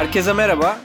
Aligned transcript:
Herkese 0.00 0.32
merhaba. 0.32 0.78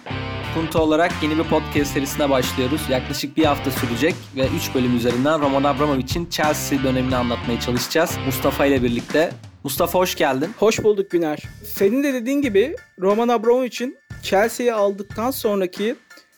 Punto 0.55 0.79
olarak 0.79 1.11
yeni 1.23 1.37
bir 1.37 1.43
podcast 1.43 1.93
serisine 1.93 2.29
başlıyoruz. 2.29 2.81
Yaklaşık 2.89 3.37
bir 3.37 3.45
hafta 3.45 3.71
sürecek 3.71 4.15
ve 4.35 4.47
3 4.57 4.75
bölüm 4.75 4.97
üzerinden 4.97 5.41
Roman 5.41 5.63
Abramovich'in 5.63 6.29
Chelsea 6.29 6.83
dönemini 6.83 7.15
anlatmaya 7.15 7.59
çalışacağız. 7.59 8.17
Mustafa 8.25 8.65
ile 8.65 8.83
birlikte. 8.83 9.31
Mustafa 9.63 9.99
hoş 9.99 10.15
geldin. 10.15 10.49
Hoş 10.59 10.83
bulduk 10.83 11.11
Güner. 11.11 11.43
Senin 11.63 12.03
de 12.03 12.13
dediğin 12.13 12.41
gibi 12.41 12.75
Roman 13.01 13.27
Abramovich'in 13.27 13.97
Chelsea'yi 14.23 14.73
aldıktan 14.73 15.31
sonraki 15.31 15.95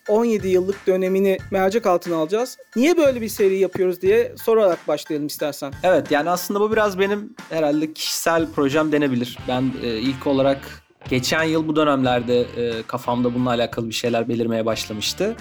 17 0.08 0.48
yıllık 0.48 0.88
dönemini 0.88 1.38
mercek 1.52 1.86
altına 1.86 2.16
alacağız. 2.16 2.58
Niye 2.76 2.98
böyle 2.98 3.22
bir 3.22 3.30
seri 3.30 3.58
yapıyoruz 3.58 4.02
diye 4.02 4.36
sorarak 4.44 4.88
başlayalım 4.88 5.28
istersen. 5.28 5.74
Evet 5.84 6.12
yani 6.12 6.30
aslında 6.30 6.60
bu 6.60 6.72
biraz 6.72 7.00
benim 7.00 7.36
herhalde 7.50 7.94
kişisel 7.94 8.48
projem 8.56 8.92
denebilir. 8.92 9.38
Ben 9.48 9.72
e, 9.84 9.98
ilk 9.98 10.28
olarak 10.28 10.87
geçen 11.10 11.44
yıl 11.44 11.68
bu 11.68 11.76
dönemlerde 11.76 12.42
e, 12.42 12.84
kafamda 12.88 13.34
bununla 13.36 13.50
alakalı 13.50 13.90
bir 13.90 13.94
şeyler 13.94 14.30
belirmeye 14.30 14.66
başlamıştı. 14.66 15.36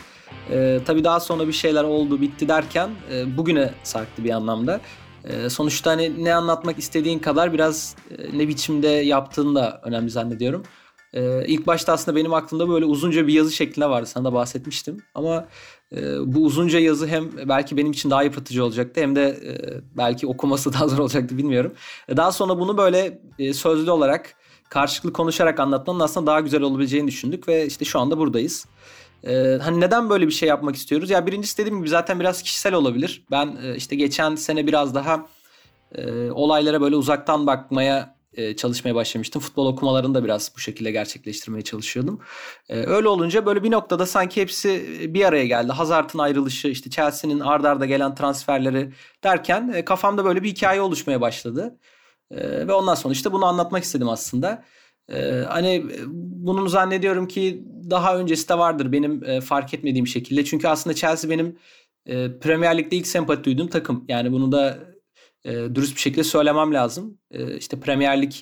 E, 0.51 0.79
tabii 0.87 1.05
daha 1.05 1.21
sonra 1.21 1.49
bir 1.49 1.53
şeyler 1.53 1.85
oldu 1.85 2.21
bitti 2.21 2.49
derken 2.49 2.91
e, 3.13 3.37
bugüne 3.37 3.71
sarktı 3.83 4.25
bir 4.25 4.31
anlamda. 4.31 4.81
E, 5.25 5.51
sonuçta 5.51 5.91
hani 5.91 6.25
ne 6.25 6.35
anlatmak 6.35 6.79
istediğin 6.79 7.19
kadar 7.19 7.53
biraz 7.53 7.97
e, 8.19 8.39
ne 8.39 8.49
biçimde 8.49 8.89
yaptığını 8.89 9.55
da 9.55 9.81
önemli 9.85 10.11
zannediyorum. 10.11 10.63
Ee, 11.17 11.47
ilk 11.47 11.67
başta 11.67 11.93
aslında 11.93 12.17
benim 12.17 12.35
aklımda 12.35 12.69
böyle 12.69 12.85
uzunca 12.85 13.27
bir 13.27 13.33
yazı 13.33 13.53
şeklinde 13.53 13.91
vardı. 13.91 14.07
Sana 14.07 14.25
da 14.25 14.33
bahsetmiştim. 14.33 14.97
Ama 15.15 15.49
e, 15.97 16.03
bu 16.35 16.45
uzunca 16.45 16.79
yazı 16.79 17.07
hem 17.07 17.49
belki 17.49 17.77
benim 17.77 17.93
için 17.93 18.11
daha 18.11 18.23
yıpratıcı 18.23 18.65
olacaktı 18.65 19.01
hem 19.01 19.17
de 19.17 19.23
e, 19.29 19.53
belki 19.97 20.27
okuması 20.27 20.73
daha 20.73 20.89
zor 20.89 20.99
olacaktı 20.99 21.39
bilmiyorum. 21.39 21.73
E, 22.09 22.17
daha 22.17 22.33
sonra 22.33 22.59
bunu 22.61 22.79
böyle 22.79 23.21
e, 23.39 23.55
sözlü 23.55 23.91
olarak 23.91 24.35
karşılıklı 24.69 25.13
konuşarak 25.13 25.61
anlatmanın 25.61 26.01
aslında 26.01 26.27
daha 26.27 26.41
güzel 26.41 26.63
olabileceğini 26.63 27.09
düşündük 27.09 27.49
ve 27.49 27.67
işte 27.67 27.85
şu 27.85 28.01
anda 28.01 28.19
buradayız. 28.19 28.67
Ee, 29.25 29.59
hani 29.63 29.81
neden 29.81 30.11
böyle 30.11 30.27
bir 30.27 30.33
şey 30.33 30.49
yapmak 30.49 30.77
istiyoruz? 30.77 31.11
Ya 31.11 31.27
birincisi 31.27 31.59
dediğim 31.59 31.79
gibi 31.79 31.89
zaten 31.89 32.21
biraz 32.21 32.43
kişisel 32.43 32.75
olabilir. 32.75 33.25
Ben 33.31 33.59
e, 33.63 33.77
işte 33.77 33.97
geçen 33.97 34.35
sene 34.35 34.67
biraz 34.67 34.95
daha 34.95 35.27
e, 35.95 36.31
olaylara 36.31 36.81
böyle 36.81 36.97
uzaktan 36.97 37.47
bakmaya 37.47 38.17
e, 38.37 38.57
çalışmaya 38.57 38.95
başlamıştım. 38.95 39.43
Futbol 39.43 39.67
okumalarını 39.67 40.15
da 40.15 40.25
biraz 40.25 40.53
bu 40.57 40.61
şekilde 40.61 40.91
gerçekleştirmeye 40.91 41.63
çalışıyordum. 41.63 42.21
E, 42.69 42.77
öyle 42.77 43.09
olunca 43.09 43.47
böyle 43.47 43.63
bir 43.63 43.71
noktada 43.71 44.07
sanki 44.07 44.41
hepsi 44.41 44.85
bir 45.15 45.25
araya 45.25 45.47
geldi. 45.47 45.73
Hazard'ın 45.73 46.19
ayrılışı, 46.19 46.69
işte 46.69 46.91
Chelsea'nin 46.91 47.41
ardarda 47.41 47.69
arda 47.69 47.87
gelen 47.87 48.15
transferleri 48.15 48.93
derken 49.25 49.73
e, 49.75 49.85
kafamda 49.85 50.25
böyle 50.25 50.43
bir 50.43 50.49
hikaye 50.49 50.81
oluşmaya 50.81 51.21
başladı. 51.21 51.79
Ve 52.33 52.73
ondan 52.73 52.95
sonra 52.95 53.13
işte 53.13 53.33
bunu 53.33 53.45
anlatmak 53.47 53.85
istedim 53.85 54.09
aslında. 54.09 54.65
hani 55.49 55.87
bunun 56.11 56.67
zannediyorum 56.67 57.29
ki 57.29 57.65
daha 57.91 58.19
öncesi 58.19 58.49
de 58.49 58.59
vardır 58.59 58.93
benim 58.93 59.41
fark 59.41 59.75
etmediğim 59.75 60.07
şekilde. 60.07 60.45
Çünkü 60.45 60.69
aslında 60.69 60.97
Chelsea 60.97 61.31
benim 61.31 61.59
Premier 62.41 62.79
Lig'de 62.79 62.97
ilk 62.97 63.07
sempati 63.07 63.45
duyduğum 63.45 63.69
takım. 63.69 64.05
Yani 64.09 64.33
bunu 64.33 64.53
da 64.53 64.79
e, 65.47 65.53
dürüst 65.75 65.97
bir 65.97 66.01
şekilde 66.01 66.25
söylemem 66.25 66.75
lazım. 66.75 67.19
E, 67.31 67.57
işte 67.57 67.81
Premier 67.81 68.23
Lig 68.23 68.33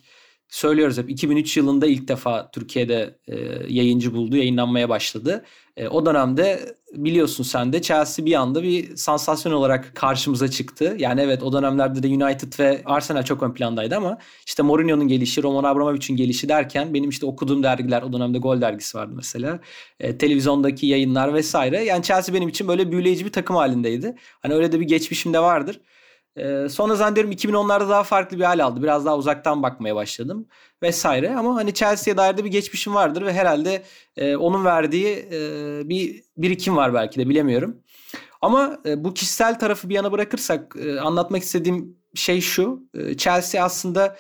söylüyoruz 0.55 0.99
hep 0.99 1.11
2003 1.11 1.57
yılında 1.57 1.87
ilk 1.87 2.09
defa 2.09 2.51
Türkiye'de 2.51 3.15
e, 3.29 3.37
yayıncı 3.69 4.15
buldu, 4.15 4.37
yayınlanmaya 4.37 4.89
başladı. 4.89 5.45
E, 5.77 5.89
o 5.89 6.07
dönemde 6.07 6.75
biliyorsun 6.93 7.45
sen 7.45 7.73
de 7.73 7.83
Chelsea 7.83 8.27
bir 8.27 8.35
anda 8.35 8.63
bir 8.63 8.97
sansasyon 8.97 9.53
olarak 9.53 9.95
karşımıza 9.95 10.49
çıktı. 10.51 10.97
Yani 10.99 11.21
evet 11.21 11.43
o 11.43 11.53
dönemlerde 11.53 12.03
de 12.03 12.25
United 12.25 12.53
ve 12.59 12.83
Arsenal 12.85 13.23
çok 13.23 13.43
ön 13.43 13.53
plandaydı 13.53 13.97
ama 13.97 14.19
işte 14.47 14.63
Mourinho'nun 14.63 15.09
gelişi, 15.09 15.43
Roman 15.43 15.65
Abramovich'in 15.65 16.17
gelişi 16.17 16.49
derken 16.49 16.95
benim 16.95 17.11
işte 17.11 17.27
okuduğum 17.27 17.63
dergiler 17.63 18.03
o 18.03 18.13
dönemde 18.13 18.39
Gol 18.39 18.61
dergisi 18.61 18.99
vardı 18.99 19.13
mesela. 19.17 19.59
E, 20.01 20.19
televizyondaki 20.19 20.87
yayınlar 20.87 21.35
vesaire. 21.35 21.85
Yani 21.85 22.03
Chelsea 22.03 22.35
benim 22.35 22.49
için 22.49 22.69
böyle 22.69 22.93
büyüleyici 22.93 23.25
bir 23.25 23.33
takım 23.33 23.57
halindeydi. 23.57 24.17
Hani 24.43 24.55
öyle 24.55 24.73
de 24.73 24.81
bir 24.81 24.87
geçmişim 24.87 25.33
de 25.33 25.39
vardır. 25.39 25.81
Ee, 26.37 26.69
sonra 26.69 26.95
zannediyorum 26.95 27.33
2010'larda 27.33 27.89
daha 27.89 28.03
farklı 28.03 28.39
bir 28.39 28.45
hal 28.45 28.65
aldı. 28.65 28.83
Biraz 28.83 29.05
daha 29.07 29.17
uzaktan 29.19 29.63
bakmaya 29.63 29.97
başladım 29.97 30.47
vesaire. 30.83 31.35
Ama 31.35 31.55
hani 31.55 31.75
Chelsea'ye 31.75 32.17
dair 32.17 32.37
de 32.37 32.45
bir 32.45 32.51
geçmişim 32.51 32.95
vardır 32.95 33.23
ve 33.27 33.33
herhalde 33.33 33.83
e, 34.17 34.37
onun 34.37 34.65
verdiği 34.65 35.29
e, 35.33 35.39
bir 35.89 36.23
birikim 36.37 36.77
var 36.77 36.95
belki 36.95 37.21
de 37.21 37.29
bilemiyorum. 37.29 37.77
Ama 38.41 38.79
e, 38.87 39.05
bu 39.05 39.15
kişisel 39.15 39.59
tarafı 39.59 39.89
bir 39.89 39.95
yana 39.95 40.13
bırakırsak 40.13 40.77
e, 40.77 41.01
anlatmak 41.01 41.43
istediğim 41.43 41.97
şey 42.15 42.41
şu. 42.41 42.89
E, 42.95 43.17
Chelsea 43.17 43.65
aslında 43.65 44.17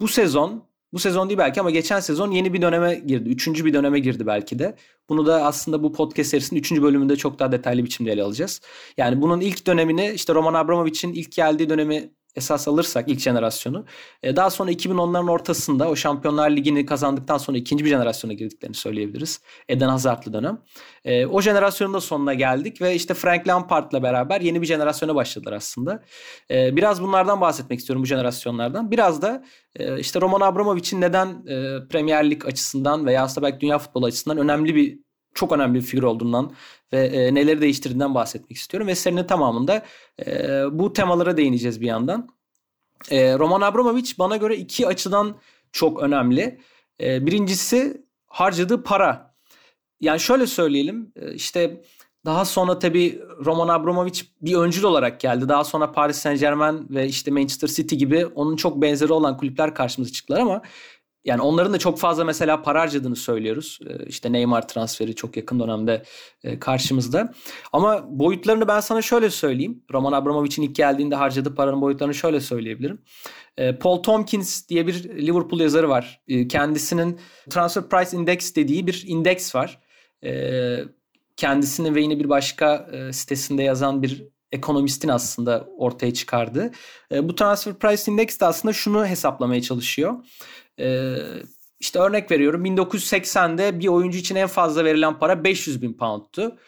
bu 0.00 0.08
sezon 0.08 0.71
bu 0.92 0.98
sezon 0.98 1.28
değil 1.28 1.38
belki 1.38 1.60
ama 1.60 1.70
geçen 1.70 2.00
sezon 2.00 2.30
yeni 2.30 2.52
bir 2.52 2.62
döneme 2.62 2.94
girdi. 2.94 3.28
Üçüncü 3.28 3.64
bir 3.64 3.74
döneme 3.74 3.98
girdi 3.98 4.26
belki 4.26 4.58
de. 4.58 4.76
Bunu 5.08 5.26
da 5.26 5.44
aslında 5.44 5.82
bu 5.82 5.92
podcast 5.92 6.30
serisinin 6.30 6.60
üçüncü 6.60 6.82
bölümünde 6.82 7.16
çok 7.16 7.38
daha 7.38 7.52
detaylı 7.52 7.84
biçimde 7.84 8.12
ele 8.12 8.22
alacağız. 8.22 8.60
Yani 8.96 9.22
bunun 9.22 9.40
ilk 9.40 9.66
dönemini 9.66 10.12
işte 10.14 10.34
Roman 10.34 10.54
Abramovich'in 10.54 11.12
ilk 11.12 11.32
geldiği 11.32 11.68
dönemi 11.68 12.10
esas 12.36 12.68
alırsak 12.68 13.08
ilk 13.08 13.20
jenerasyonu. 13.20 13.84
E, 14.22 14.36
daha 14.36 14.50
sonra 14.50 14.72
2010'ların 14.72 15.30
ortasında 15.30 15.88
o 15.88 15.96
Şampiyonlar 15.96 16.50
Ligi'ni 16.50 16.86
kazandıktan 16.86 17.38
sonra 17.38 17.58
ikinci 17.58 17.84
bir 17.84 17.90
jenerasyona 17.90 18.32
girdiklerini 18.32 18.76
söyleyebiliriz. 18.76 19.40
Eden 19.68 19.88
Hazard'lı 19.88 20.32
dönem. 20.32 20.58
E, 21.04 21.26
o 21.26 21.40
jenerasyonun 21.40 21.94
da 21.94 22.00
sonuna 22.00 22.34
geldik 22.34 22.80
ve 22.80 22.94
işte 22.94 23.14
Frank 23.14 23.48
Lampard'la 23.48 24.02
beraber 24.02 24.40
yeni 24.40 24.62
bir 24.62 24.66
jenerasyona 24.66 25.14
başladılar 25.14 25.52
aslında. 25.52 26.02
E, 26.50 26.76
biraz 26.76 27.02
bunlardan 27.02 27.40
bahsetmek 27.40 27.78
istiyorum 27.78 28.02
bu 28.02 28.06
jenerasyonlardan. 28.06 28.90
Biraz 28.90 29.22
da 29.22 29.44
işte 29.98 30.20
Roman 30.20 30.40
Abramovich'in 30.40 31.00
neden 31.00 31.44
Premier 31.88 32.30
Lig 32.30 32.46
açısından 32.46 33.06
veya 33.06 33.22
aslında 33.22 33.46
belki 33.46 33.60
dünya 33.60 33.78
futbolu 33.78 34.06
açısından 34.06 34.38
önemli 34.38 34.74
bir 34.74 34.98
çok 35.34 35.52
önemli 35.52 35.74
bir 35.74 35.84
figür 35.84 36.02
olduğundan 36.02 36.52
ve 36.92 37.06
e, 37.06 37.34
neleri 37.34 37.60
değiştirdiğinden 37.60 38.14
bahsetmek 38.14 38.58
istiyorum. 38.58 38.88
Ve 38.88 38.94
serinin 38.94 39.24
tamamında 39.24 39.82
e, 40.26 40.62
bu 40.70 40.92
temalara 40.92 41.36
değineceğiz 41.36 41.80
bir 41.80 41.86
yandan. 41.86 42.28
E, 43.10 43.38
Roman 43.38 43.60
Abramovich 43.60 44.18
bana 44.18 44.36
göre 44.36 44.56
iki 44.56 44.86
açıdan 44.86 45.36
çok 45.72 46.02
önemli. 46.02 46.60
E, 47.00 47.26
birincisi 47.26 48.06
harcadığı 48.26 48.82
para. 48.82 49.34
Yani 50.00 50.20
şöyle 50.20 50.46
söyleyelim 50.46 51.12
e, 51.16 51.34
işte 51.34 51.82
daha 52.24 52.44
sonra 52.44 52.78
tabii 52.78 53.22
Roman 53.44 53.68
Abramovich 53.68 54.22
bir 54.40 54.54
öncül 54.54 54.82
olarak 54.82 55.20
geldi. 55.20 55.48
Daha 55.48 55.64
sonra 55.64 55.92
Paris 55.92 56.16
Saint 56.16 56.40
Germain 56.40 56.86
ve 56.90 57.06
işte 57.06 57.30
Manchester 57.30 57.68
City 57.68 57.96
gibi 57.96 58.26
onun 58.26 58.56
çok 58.56 58.82
benzeri 58.82 59.12
olan 59.12 59.36
kulüpler 59.36 59.74
karşımıza 59.74 60.12
çıktılar 60.12 60.40
ama 60.40 60.62
yani 61.24 61.42
onların 61.42 61.72
da 61.72 61.78
çok 61.78 61.98
fazla 61.98 62.24
mesela 62.24 62.62
para 62.62 62.80
harcadığını 62.80 63.16
söylüyoruz. 63.16 63.78
Ee, 63.86 64.06
işte 64.06 64.32
Neymar 64.32 64.68
transferi 64.68 65.14
çok 65.14 65.36
yakın 65.36 65.60
dönemde 65.60 66.02
e, 66.44 66.58
karşımızda. 66.58 67.32
Ama 67.72 68.04
boyutlarını 68.18 68.68
ben 68.68 68.80
sana 68.80 69.02
şöyle 69.02 69.30
söyleyeyim. 69.30 69.84
Roman 69.92 70.12
Abramovich'in 70.12 70.62
ilk 70.62 70.74
geldiğinde 70.74 71.14
harcadığı 71.14 71.54
paranın 71.54 71.80
boyutlarını 71.80 72.14
şöyle 72.14 72.40
söyleyebilirim. 72.40 73.02
Ee, 73.58 73.78
Paul 73.78 74.02
Tompkins 74.02 74.68
diye 74.68 74.86
bir 74.86 75.04
Liverpool 75.04 75.60
yazarı 75.60 75.88
var. 75.88 76.20
Ee, 76.28 76.48
kendisinin 76.48 77.20
Transfer 77.50 77.88
Price 77.88 78.16
Index 78.16 78.56
dediği 78.56 78.86
bir 78.86 79.04
indeks 79.06 79.54
var. 79.54 79.78
Kendisini 81.36 81.94
ve 81.94 82.00
yine 82.00 82.18
bir 82.18 82.28
başka 82.28 82.88
e, 82.92 83.12
sitesinde 83.12 83.62
yazan 83.62 84.02
bir 84.02 84.24
ekonomistin 84.52 85.08
aslında 85.08 85.68
ortaya 85.78 86.14
çıkardığı. 86.14 86.70
Bu 87.12 87.34
Transfer 87.34 87.74
Price 87.74 88.12
Index 88.12 88.40
de 88.40 88.44
aslında 88.44 88.72
şunu 88.72 89.06
hesaplamaya 89.06 89.62
çalışıyor. 89.62 90.14
Ee, 90.80 91.16
işte 91.80 91.98
örnek 91.98 92.30
veriyorum 92.30 92.64
1980'de 92.64 93.80
bir 93.80 93.88
oyuncu 93.88 94.18
için 94.18 94.36
en 94.36 94.46
fazla 94.46 94.84
verilen 94.84 95.18
para 95.18 95.44
500 95.44 95.82
bin 95.82 95.94
pound'tu. 95.94 96.58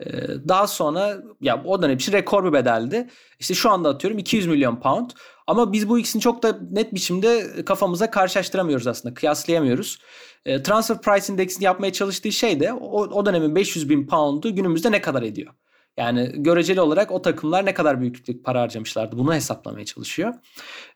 Ee, 0.00 0.06
daha 0.48 0.66
sonra 0.66 1.22
ya 1.40 1.64
o 1.64 1.82
dönem 1.82 1.96
için 1.96 2.12
rekor 2.12 2.44
bir 2.44 2.52
bedeldi. 2.52 3.10
İşte 3.38 3.54
şu 3.54 3.70
anda 3.70 3.88
atıyorum 3.88 4.18
200 4.18 4.46
milyon 4.46 4.80
pound. 4.80 5.10
Ama 5.46 5.72
biz 5.72 5.88
bu 5.88 5.98
ikisini 5.98 6.22
çok 6.22 6.42
da 6.42 6.58
net 6.70 6.94
biçimde 6.94 7.64
kafamıza 7.64 8.10
karşılaştıramıyoruz 8.10 8.86
aslında. 8.86 9.14
Kıyaslayamıyoruz. 9.14 9.98
E, 10.44 10.62
Transfer 10.62 11.00
Price 11.00 11.32
Index'ini 11.32 11.64
yapmaya 11.64 11.92
çalıştığı 11.92 12.32
şey 12.32 12.60
de 12.60 12.72
o, 12.72 13.00
o 13.02 13.26
dönemin 13.26 13.54
500 13.54 13.88
bin 13.88 14.06
pound'u 14.06 14.54
günümüzde 14.54 14.92
ne 14.92 15.00
kadar 15.00 15.22
ediyor? 15.22 15.54
Yani 15.96 16.32
göreceli 16.36 16.80
olarak 16.80 17.10
o 17.10 17.22
takımlar 17.22 17.66
ne 17.66 17.74
kadar 17.74 18.00
büyüklük 18.00 18.44
para 18.44 18.60
harcamışlardı 18.60 19.18
bunu 19.18 19.34
hesaplamaya 19.34 19.84
çalışıyor. 19.84 20.34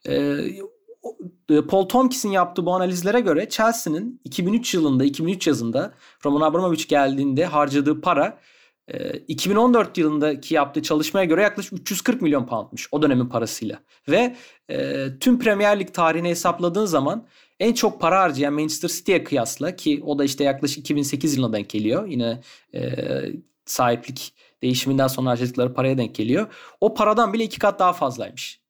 E, 0.05 0.15
e, 0.15 0.61
Paul 1.69 1.89
Tompkins'in 1.89 2.31
yaptığı 2.31 2.67
bu 2.67 2.75
analizlere 2.75 3.21
göre 3.21 3.49
Chelsea'nin 3.49 4.21
2003 4.25 4.75
yılında 4.75 5.05
2003 5.05 5.47
yazında 5.47 5.95
Roman 6.25 6.41
Abramovich 6.41 6.89
geldiğinde 6.89 7.45
harcadığı 7.45 8.01
para 8.01 8.39
2014 9.29 9.99
e, 9.99 10.01
yılındaki 10.01 10.55
yaptığı 10.55 10.83
çalışmaya 10.83 11.25
göre 11.25 11.43
yaklaşık 11.43 11.73
340 11.73 12.23
milyon 12.23 12.47
poundmuş 12.47 12.89
o 12.93 13.03
dönemin 13.03 13.27
parasıyla. 13.27 13.79
Ve 14.09 14.37
e, 14.71 15.07
tüm 15.21 15.39
Premier 15.39 15.81
Lig 15.81 15.95
tarihini 15.95 16.29
hesapladığın 16.29 16.87
zaman 16.87 17.27
en 17.61 17.73
çok 17.73 18.01
para 18.01 18.21
harcayan 18.21 18.55
Manchester 18.55 18.89
City'ye 18.89 19.25
kıyasla 19.25 19.77
ki 19.77 20.03
o 20.07 20.19
da 20.19 20.25
işte 20.25 20.45
yaklaşık 20.45 20.79
2008 20.79 21.37
yılına 21.37 21.53
denk 21.53 21.71
geliyor. 21.71 22.07
Yine 22.07 22.41
e, 22.75 22.81
sahiplik 23.65 24.35
değişiminden 24.63 25.07
sonra 25.07 25.31
harcadıkları 25.31 25.75
paraya 25.75 25.99
denk 25.99 26.15
geliyor. 26.15 26.47
O 26.81 26.95
paradan 26.95 27.33
bile 27.33 27.45
iki 27.45 27.59
kat 27.59 27.79
daha 27.79 27.93
fazlaymış. 27.93 28.61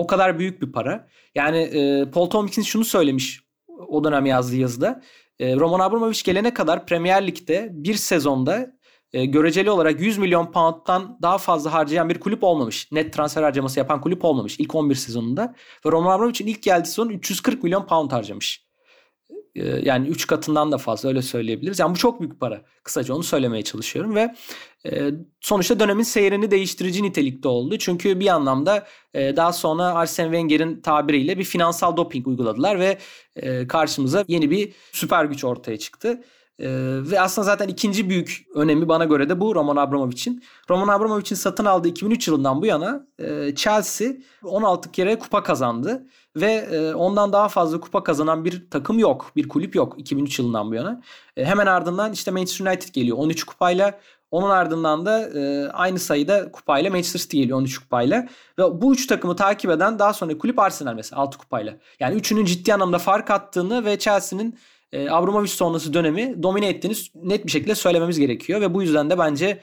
O 0.00 0.06
kadar 0.06 0.38
büyük 0.38 0.62
bir 0.62 0.72
para. 0.72 1.08
Yani 1.34 1.58
e, 1.58 2.10
Paul 2.10 2.30
Tompkins 2.30 2.66
şunu 2.66 2.84
söylemiş 2.84 3.40
o 3.88 4.04
dönem 4.04 4.26
yazdığı 4.26 4.56
yazıda. 4.56 5.02
e, 5.38 5.56
Roman 5.56 5.80
Abramovich 5.80 6.24
gelene 6.24 6.54
kadar 6.54 6.86
Premier 6.86 7.26
Lig'de 7.26 7.68
bir 7.72 7.94
sezonda 7.94 8.72
e, 9.12 9.24
göreceli 9.24 9.70
olarak 9.70 10.00
100 10.00 10.18
milyon 10.18 10.52
pound'dan 10.52 11.18
daha 11.22 11.38
fazla 11.38 11.72
harcayan 11.72 12.08
bir 12.08 12.20
kulüp 12.20 12.44
olmamış. 12.44 12.92
Net 12.92 13.12
transfer 13.12 13.42
harcaması 13.42 13.78
yapan 13.78 14.00
kulüp 14.00 14.24
olmamış 14.24 14.60
ilk 14.60 14.74
11 14.74 14.94
sezonunda. 14.94 15.54
Ve 15.86 15.90
Roman 15.90 16.12
Abramovich'in 16.12 16.46
ilk 16.46 16.62
geldiği 16.62 16.88
sezon 16.88 17.08
340 17.08 17.62
milyon 17.62 17.86
pound 17.86 18.12
harcamış. 18.12 18.69
E, 19.54 19.66
yani 19.66 20.08
3 20.08 20.26
katından 20.26 20.72
da 20.72 20.78
fazla 20.78 21.08
öyle 21.08 21.22
söyleyebiliriz. 21.22 21.78
Yani 21.78 21.94
bu 21.94 21.98
çok 21.98 22.20
büyük 22.20 22.40
para. 22.40 22.62
Kısaca 22.84 23.14
onu 23.14 23.22
söylemeye 23.22 23.62
çalışıyorum 23.62 24.14
ve 24.14 24.34
e, 24.86 25.10
sonuçta 25.40 25.80
dönemin 25.80 26.02
seyrini 26.02 26.50
değiştirici 26.50 27.02
nitelikte 27.02 27.48
oldu. 27.48 27.78
Çünkü 27.78 28.20
bir 28.20 28.26
anlamda 28.26 28.86
e, 29.14 29.36
daha 29.36 29.52
sonra 29.52 29.84
Arsene 29.84 30.26
Wenger'in 30.26 30.80
tabiriyle 30.80 31.38
bir 31.38 31.44
finansal 31.44 31.96
doping 31.96 32.26
uyguladılar 32.26 32.80
ve 32.80 32.98
e, 33.36 33.66
karşımıza 33.66 34.24
yeni 34.28 34.50
bir 34.50 34.72
süper 34.92 35.24
güç 35.24 35.44
ortaya 35.44 35.78
çıktı. 35.78 36.20
Ee, 36.60 36.68
ve 37.10 37.20
aslında 37.20 37.44
zaten 37.44 37.68
ikinci 37.68 38.08
büyük 38.08 38.46
önemi 38.54 38.88
bana 38.88 39.04
göre 39.04 39.28
de 39.28 39.40
bu 39.40 39.54
Roman 39.54 39.76
Abramovich'in. 39.76 40.44
Roman 40.70 40.88
Abramovich'in 40.88 41.36
satın 41.36 41.64
aldığı 41.64 41.88
2003 41.88 42.28
yılından 42.28 42.62
bu 42.62 42.66
yana 42.66 43.06
e, 43.18 43.54
Chelsea 43.54 44.08
16 44.44 44.92
kere 44.92 45.18
kupa 45.18 45.42
kazandı. 45.42 46.06
Ve 46.36 46.52
e, 46.52 46.94
ondan 46.94 47.32
daha 47.32 47.48
fazla 47.48 47.80
kupa 47.80 48.04
kazanan 48.04 48.44
bir 48.44 48.70
takım 48.70 48.98
yok. 48.98 49.32
Bir 49.36 49.48
kulüp 49.48 49.74
yok 49.74 49.94
2003 49.98 50.38
yılından 50.38 50.70
bu 50.70 50.74
yana. 50.74 51.02
E, 51.36 51.44
hemen 51.44 51.66
ardından 51.66 52.12
işte 52.12 52.30
Manchester 52.30 52.66
United 52.66 52.88
geliyor 52.94 53.16
13 53.18 53.44
kupayla. 53.44 54.00
Onun 54.30 54.50
ardından 54.50 55.06
da 55.06 55.28
e, 55.28 55.68
aynı 55.68 55.98
sayıda 55.98 56.52
kupayla 56.52 56.90
Manchester 56.90 57.20
City 57.20 57.36
geliyor 57.36 57.58
13 57.58 57.78
kupayla. 57.78 58.28
Ve 58.58 58.62
bu 58.80 58.92
üç 58.92 59.06
takımı 59.06 59.36
takip 59.36 59.70
eden 59.70 59.98
daha 59.98 60.12
sonra 60.12 60.38
kulüp 60.38 60.58
Arsenal 60.58 60.94
mesela 60.94 61.22
6 61.22 61.38
kupayla. 61.38 61.76
Yani 62.00 62.14
üçünün 62.14 62.44
ciddi 62.44 62.74
anlamda 62.74 62.98
fark 62.98 63.30
attığını 63.30 63.84
ve 63.84 63.98
Chelsea'nin 63.98 64.58
Abramovich 65.10 65.52
sonrası 65.52 65.94
dönemi 65.94 66.42
domine 66.42 66.68
ettiğini 66.68 66.94
net 67.14 67.46
bir 67.46 67.50
şekilde 67.50 67.74
söylememiz 67.74 68.18
gerekiyor 68.18 68.60
ve 68.60 68.74
bu 68.74 68.82
yüzden 68.82 69.10
de 69.10 69.18
bence 69.18 69.60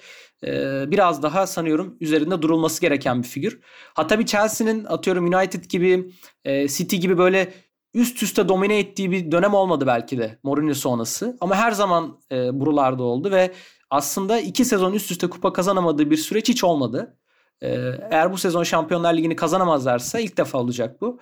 biraz 0.92 1.24
daha 1.24 1.48
sanıyorum 1.48 1.98
üzerinde 2.02 2.42
durulması 2.42 2.82
gereken 2.82 3.24
bir 3.24 3.28
figür. 3.28 3.60
Hatta 3.94 4.20
bir 4.20 4.26
Chelsea'nin 4.26 4.86
atıyorum 4.86 5.34
United 5.34 5.64
gibi 5.64 6.12
e, 6.46 6.68
City 6.68 6.96
gibi 6.96 7.18
böyle 7.18 7.54
üst 7.94 8.24
üste 8.24 8.50
domine 8.50 8.80
ettiği 8.80 9.12
bir 9.12 9.32
dönem 9.32 9.54
olmadı 9.54 9.88
belki 9.88 10.18
de 10.18 10.40
Mourinho 10.44 10.74
sonrası 10.74 11.38
ama 11.42 11.56
her 11.56 11.72
zaman 11.72 12.20
e, 12.32 12.60
buralarda 12.60 13.04
oldu 13.04 13.32
ve 13.32 13.52
aslında 13.90 14.40
iki 14.40 14.66
sezon 14.66 14.94
üst 14.94 15.12
üste 15.12 15.30
kupa 15.30 15.54
kazanamadığı 15.54 16.12
bir 16.12 16.18
süreç 16.18 16.50
hiç 16.50 16.64
olmadı. 16.64 17.18
E, 17.62 17.68
eğer 18.12 18.34
bu 18.34 18.38
sezon 18.38 18.64
Şampiyonlar 18.64 19.14
Ligi'ni 19.14 19.36
kazanamazlarsa 19.36 20.20
ilk 20.20 20.38
defa 20.38 20.58
olacak 20.58 21.02
bu. 21.02 21.20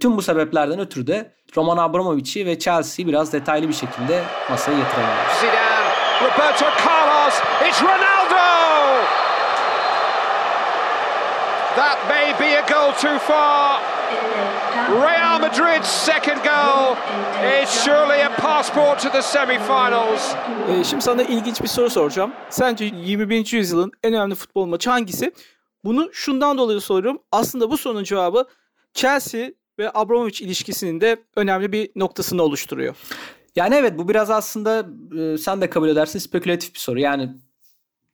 Tüm 0.00 0.16
bu 0.16 0.22
sebeplerden 0.22 0.78
ötürü 0.78 1.06
de 1.06 1.34
Roman 1.56 1.76
Abramovich'i 1.76 2.46
ve 2.46 2.58
Chelsea'yi 2.58 3.08
biraz 3.08 3.32
detaylı 3.32 3.68
bir 3.68 3.72
şekilde 3.74 4.24
masaya 4.50 4.78
yatıralım. 4.78 5.10
Zidane, 5.40 5.90
Roberto 6.22 6.64
Carlos, 6.64 6.99
it's 7.68 7.80
Ronaldo! 7.80 8.46
That 11.76 11.98
may 12.08 12.32
be 12.40 12.54
a 12.56 12.62
goal 12.66 12.92
too 12.92 13.18
far. 13.18 13.80
Real 14.90 15.38
Madrid's 15.38 15.88
second 15.88 16.42
goal 16.42 16.96
is 17.62 17.84
surely 17.84 18.20
a 18.22 18.30
passport 18.36 18.98
to 19.00 19.10
the 19.12 19.22
semi-finals. 19.22 20.34
Ee, 20.68 20.84
şimdi 20.84 21.02
sana 21.04 21.22
ilginç 21.22 21.62
bir 21.62 21.68
soru 21.68 21.90
soracağım. 21.90 22.32
Sence 22.50 22.84
21. 22.84 23.52
yüzyılın 23.52 23.92
en 24.02 24.14
önemli 24.14 24.34
futbol 24.34 24.66
maçı 24.66 24.90
hangisi? 24.90 25.32
Bunu 25.84 26.08
şundan 26.12 26.58
dolayı 26.58 26.80
soruyorum. 26.80 27.22
Aslında 27.32 27.70
bu 27.70 27.78
sorunun 27.78 28.04
cevabı 28.04 28.44
Chelsea 28.94 29.50
ve 29.78 29.90
Abramovich 29.94 30.42
ilişkisinin 30.42 31.00
de 31.00 31.16
önemli 31.36 31.72
bir 31.72 31.90
noktasını 31.96 32.42
oluşturuyor. 32.42 32.94
Yani 33.56 33.74
evet 33.74 33.98
bu 33.98 34.08
biraz 34.08 34.30
aslında 34.30 34.86
e, 35.20 35.38
sen 35.38 35.60
de 35.60 35.70
kabul 35.70 35.88
edersin 35.88 36.18
spekülatif 36.18 36.74
bir 36.74 36.78
soru. 36.78 37.00
Yani 37.00 37.30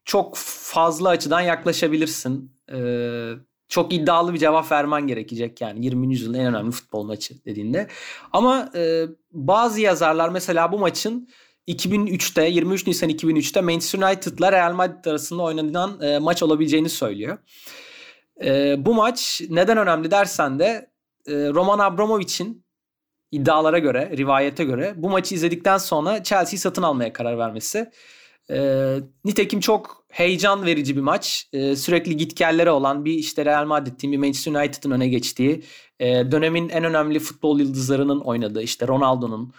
çok 0.06 0.36
fazla 0.36 1.08
açıdan 1.08 1.40
yaklaşabilirsin. 1.40 2.56
Ee, 2.72 3.32
çok 3.68 3.92
iddialı 3.92 4.34
bir 4.34 4.38
cevap 4.38 4.72
vermen 4.72 5.06
gerekecek 5.06 5.60
yani 5.60 5.84
20. 5.84 6.12
yüzyılın 6.12 6.38
en 6.38 6.46
önemli 6.46 6.70
futbol 6.70 7.04
maçı 7.04 7.44
dediğinde. 7.44 7.88
Ama 8.32 8.70
e, 8.74 9.06
bazı 9.32 9.80
yazarlar 9.80 10.28
mesela 10.28 10.72
bu 10.72 10.78
maçın 10.78 11.28
2003'te 11.68 12.48
23 12.48 12.86
Nisan 12.86 13.10
2003'te 13.10 13.60
Manchester 13.60 13.98
United'la 13.98 14.52
Real 14.52 14.72
Madrid 14.72 15.04
arasında 15.04 15.42
oynanan 15.42 16.00
e, 16.00 16.18
maç 16.18 16.42
olabileceğini 16.42 16.88
söylüyor. 16.88 17.38
E, 18.44 18.76
bu 18.86 18.94
maç 18.94 19.42
neden 19.48 19.78
önemli 19.78 20.10
dersen 20.10 20.58
de 20.58 20.90
e, 21.26 21.32
Roman 21.32 21.78
Abramovich'in 21.78 22.65
iddialara 23.32 23.78
göre, 23.78 24.12
rivayete 24.16 24.64
göre 24.64 24.94
bu 24.96 25.10
maçı 25.10 25.34
izledikten 25.34 25.78
sonra 25.78 26.22
Chelsea'yi 26.22 26.58
satın 26.58 26.82
almaya 26.82 27.12
karar 27.12 27.38
vermesi. 27.38 27.90
E, 28.50 28.98
nitekim 29.24 29.60
çok 29.60 30.04
heyecan 30.08 30.66
verici 30.66 30.96
bir 30.96 31.00
maç. 31.00 31.48
E, 31.52 31.76
sürekli 31.76 32.16
gitgelleri 32.16 32.70
olan 32.70 33.04
bir 33.04 33.12
işte 33.12 33.44
Real 33.44 33.66
Madrid'in 33.66 34.12
bir 34.12 34.18
Manchester 34.18 34.52
United'ın 34.52 34.90
öne 34.90 35.08
geçtiği, 35.08 35.62
e, 36.00 36.06
dönemin 36.06 36.68
en 36.68 36.84
önemli 36.84 37.18
futbol 37.18 37.60
yıldızlarının 37.60 38.20
oynadığı 38.20 38.62
işte 38.62 38.88
Ronaldo'nun, 38.88 39.52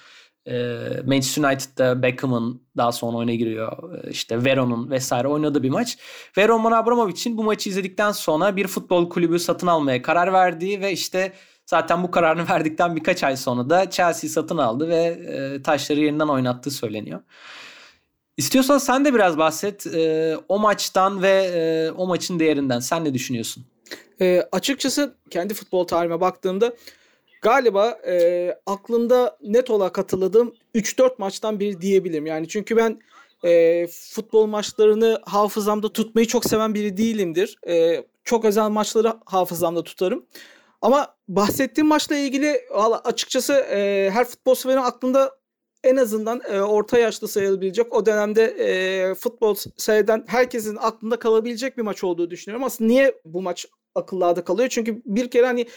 e, 0.48 0.78
Manchester 1.06 1.44
United'da 1.44 2.02
Beckham'ın 2.04 2.62
daha 2.78 2.92
sonra 2.92 3.18
oyuna 3.18 3.34
giriyor. 3.34 4.04
E, 4.04 4.12
işte 4.12 4.46
Veron'un 4.46 4.92
vesaire 4.92 5.28
oynadığı 5.28 5.64
bir 5.64 5.70
maç. 5.70 5.98
Ve 6.38 6.48
Roman 6.48 6.72
Abramovich'in 6.72 7.38
bu 7.38 7.44
maçı 7.44 7.70
izledikten 7.70 8.12
sonra 8.12 8.56
bir 8.56 8.68
futbol 8.68 9.10
kulübü 9.10 9.40
satın 9.40 9.68
almaya 9.68 10.02
karar 10.02 10.34
verdiği 10.34 10.82
ve 10.82 10.92
işte 10.92 11.34
zaten 11.68 12.04
bu 12.04 12.12
kararını 12.12 12.50
verdikten 12.50 12.96
birkaç 12.96 13.24
ay 13.24 13.38
sonra 13.38 13.70
da 13.70 13.90
Chelsea 13.90 14.30
satın 14.30 14.58
aldı 14.58 14.90
ve 14.90 15.04
e, 15.04 15.62
taşları 15.62 16.00
yeniden 16.00 16.28
oynattığı 16.28 16.72
söyleniyor. 16.72 17.20
İstiyorsan 18.38 18.78
sen 18.78 19.06
de 19.06 19.14
biraz 19.14 19.38
bahset 19.38 19.88
e, 19.88 20.38
o 20.48 20.60
maçtan 20.60 21.24
ve 21.24 21.52
e, 21.54 21.92
o 21.92 22.08
maçın 22.08 22.40
değerinden. 22.40 22.80
Sen 22.80 23.06
ne 23.06 23.14
düşünüyorsun? 23.14 23.66
E, 24.22 24.48
açıkçası 24.52 25.16
kendi 25.30 25.54
futbol 25.54 25.88
tarihime 25.88 26.22
baktığımda 26.22 26.74
galiba 27.42 27.90
e, 28.08 28.56
aklımda 28.66 29.38
net 29.42 29.70
olarak 29.70 29.98
hatırladığım 29.98 30.54
3-4 30.76 31.12
maçtan 31.18 31.60
biri 31.60 31.82
diyebilirim. 31.82 32.26
Yani 32.26 32.48
çünkü 32.48 32.78
ben 32.78 33.00
e, 33.44 33.88
futbol 33.88 34.46
maçlarını 34.46 35.22
hafızamda 35.26 35.94
tutmayı 35.94 36.28
çok 36.28 36.46
seven 36.46 36.74
biri 36.74 36.98
değilimdir. 36.98 37.58
E, 37.68 38.06
çok 38.24 38.46
özel 38.46 38.70
maçları 38.70 39.14
hafızamda 39.26 39.84
tutarım. 39.84 40.26
Ama 40.82 41.16
bahsettiğim 41.28 41.88
maçla 41.88 42.16
ilgili 42.16 42.62
açıkçası 43.04 43.54
e, 43.54 44.10
her 44.14 44.26
futbol 44.26 44.56
severin 44.56 44.78
aklında 44.78 45.38
en 45.84 45.96
azından 45.96 46.42
e, 46.50 46.62
orta 46.62 47.00
yaşlı 47.00 47.28
sayılabilecek 47.28 47.96
o 47.96 48.06
dönemde 48.06 48.44
e, 48.44 49.16
futbol 49.16 49.56
seyreden 49.78 50.24
herkesin 50.28 50.78
aklında 50.80 51.20
kalabilecek 51.20 51.78
bir 51.78 51.84
maç 51.84 52.04
olduğu 52.04 52.30
düşünüyorum. 52.30 52.64
Aslında 52.64 52.88
niye 52.88 53.16
bu 53.26 53.42
maç 53.42 53.66
akıllarda 53.96 54.44
kalıyor? 54.44 54.70
Çünkü 54.70 55.02
bir 55.06 55.30
kere 55.30 55.46
hani 55.46 55.68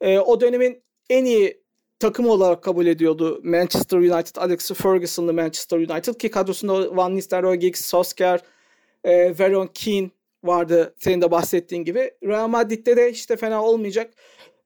e, 0.00 0.18
o 0.18 0.40
dönemin 0.40 0.82
en 1.10 1.24
iyi 1.24 1.62
takım 1.98 2.26
olarak 2.26 2.62
kabul 2.62 2.86
ediyordu 2.86 3.40
Manchester 3.44 3.98
United, 3.98 4.36
Alex 4.36 4.72
Ferguson'lı 4.72 5.34
Manchester 5.34 5.78
United 5.78 6.14
ki 6.14 6.30
kadrosunda 6.30 6.96
Van 6.96 7.16
Nistelrooy, 7.16 7.56
Giggs, 7.56 7.84
Solskjaer, 7.84 8.40
e, 9.04 9.38
Veron 9.38 9.66
Keane 9.74 10.10
vardı 10.44 10.94
senin 10.98 11.20
de 11.20 11.30
bahsettiğin 11.30 11.84
gibi. 11.84 12.14
Real 12.24 12.48
Madrid'de 12.48 12.96
de 12.96 13.10
işte 13.10 13.36
fena 13.36 13.64
olmayacak. 13.64 14.14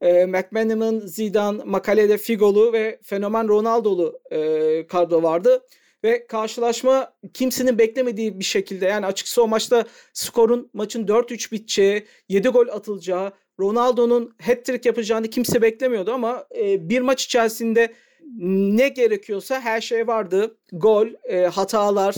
E, 0.05 0.27
McManaman, 0.27 0.99
Zidane, 1.05 1.65
Makalede, 1.65 2.19
Figolu 2.19 2.73
ve 2.73 2.99
fenomen 3.03 3.49
Ronaldo'lu 3.49 4.21
e, 4.31 4.87
kadro 4.87 5.23
vardı. 5.23 5.67
Ve 6.05 6.27
karşılaşma 6.27 7.15
kimsenin 7.35 7.79
beklemediği 7.79 8.39
bir 8.39 8.45
şekilde 8.45 8.87
yani 8.87 9.07
açıkçası 9.07 9.43
o 9.43 9.49
maçta 9.49 9.85
skorun 10.13 10.71
maçın 10.73 11.07
4-3 11.07 11.53
biteceği, 11.53 12.07
7 12.29 12.49
gol 12.49 12.69
atılacağı, 12.69 13.33
Ronaldo'nun 13.61 14.35
hat-trick 14.43 14.89
yapacağını 14.89 15.31
kimse 15.31 15.63
beklemiyordu 15.63 16.13
ama 16.13 16.47
e, 16.57 16.89
bir 16.89 17.01
maç 17.01 17.25
içerisinde 17.25 17.95
ne 18.41 18.89
gerekiyorsa 18.89 19.61
her 19.61 19.81
şey 19.81 20.07
vardı. 20.07 20.57
Gol, 20.73 21.07
e, 21.25 21.47
hatalar, 21.47 22.15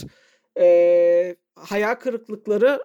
e, 0.59 1.37
hayal 1.55 1.95
kırıklıkları 1.95 2.85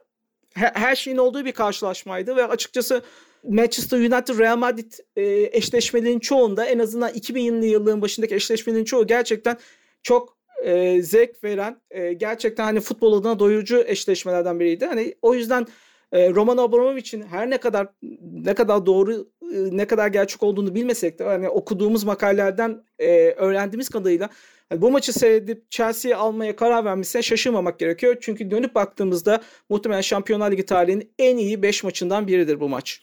her, 0.54 0.72
her 0.74 0.96
şeyin 0.96 1.18
olduğu 1.18 1.46
bir 1.46 1.52
karşılaşmaydı 1.52 2.36
ve 2.36 2.48
açıkçası 2.48 3.02
Manchester 3.44 3.98
United 3.98 4.40
Real 4.40 4.58
Madrid 4.58 4.92
e, 5.16 5.50
eşleşmelerinin 5.58 6.20
çoğunda 6.20 6.66
en 6.66 6.80
azından 6.80 7.12
2000'li 7.12 7.66
yılların 7.66 8.02
başındaki 8.02 8.36
eşleşmelerin 8.36 8.84
çoğu 8.84 9.08
gerçekten 9.08 9.58
çok 10.04 10.38
e, 10.64 11.02
zevk 11.02 11.44
veren 11.44 11.82
e, 11.92 12.14
gerçekten 12.14 12.64
hani 12.64 12.80
futbol 12.80 13.14
adına 13.14 13.40
doyurucu 13.40 13.84
eşleşmelerden 13.88 14.60
biriydi. 14.60 14.86
Hani 14.86 15.16
o 15.22 15.34
yüzden 15.34 15.68
e, 16.12 16.30
Roman 16.30 16.58
Abramovich'in 16.58 17.22
her 17.22 17.50
ne 17.50 17.58
kadar 17.58 17.88
ne 18.22 18.54
kadar 18.54 18.86
doğru 18.86 19.28
e, 19.42 19.78
ne 19.78 19.88
kadar 19.88 20.08
gerçek 20.08 20.44
olduğunu 20.44 20.76
bilmesek 20.76 21.20
de 21.20 21.24
hani 21.24 21.50
okuduğumuz 21.50 22.04
makalelerden 22.04 22.84
e, 23.00 23.32
öğrendiğimiz 23.32 23.90
kadarıyla 23.90 24.30
yani 24.72 24.82
bu 24.82 24.92
maçı 24.92 25.14
seyredip 25.14 25.72
Chelsea'yi 25.72 26.16
almaya 26.16 26.56
karar 26.56 26.86
vermişse 26.86 27.22
şaşırmamak 27.22 27.80
gerekiyor. 27.80 28.18
Çünkü 28.22 28.52
dönüp 28.52 28.76
baktığımızda 28.76 29.42
muhtemelen 29.70 30.02
Şampiyonlar 30.02 30.52
Ligi 30.52 30.66
tarihinin 30.66 31.12
en 31.20 31.38
iyi 31.38 31.62
5 31.62 31.84
maçından 31.84 32.28
biridir 32.28 32.60
bu 32.60 32.70
maç. 32.70 33.02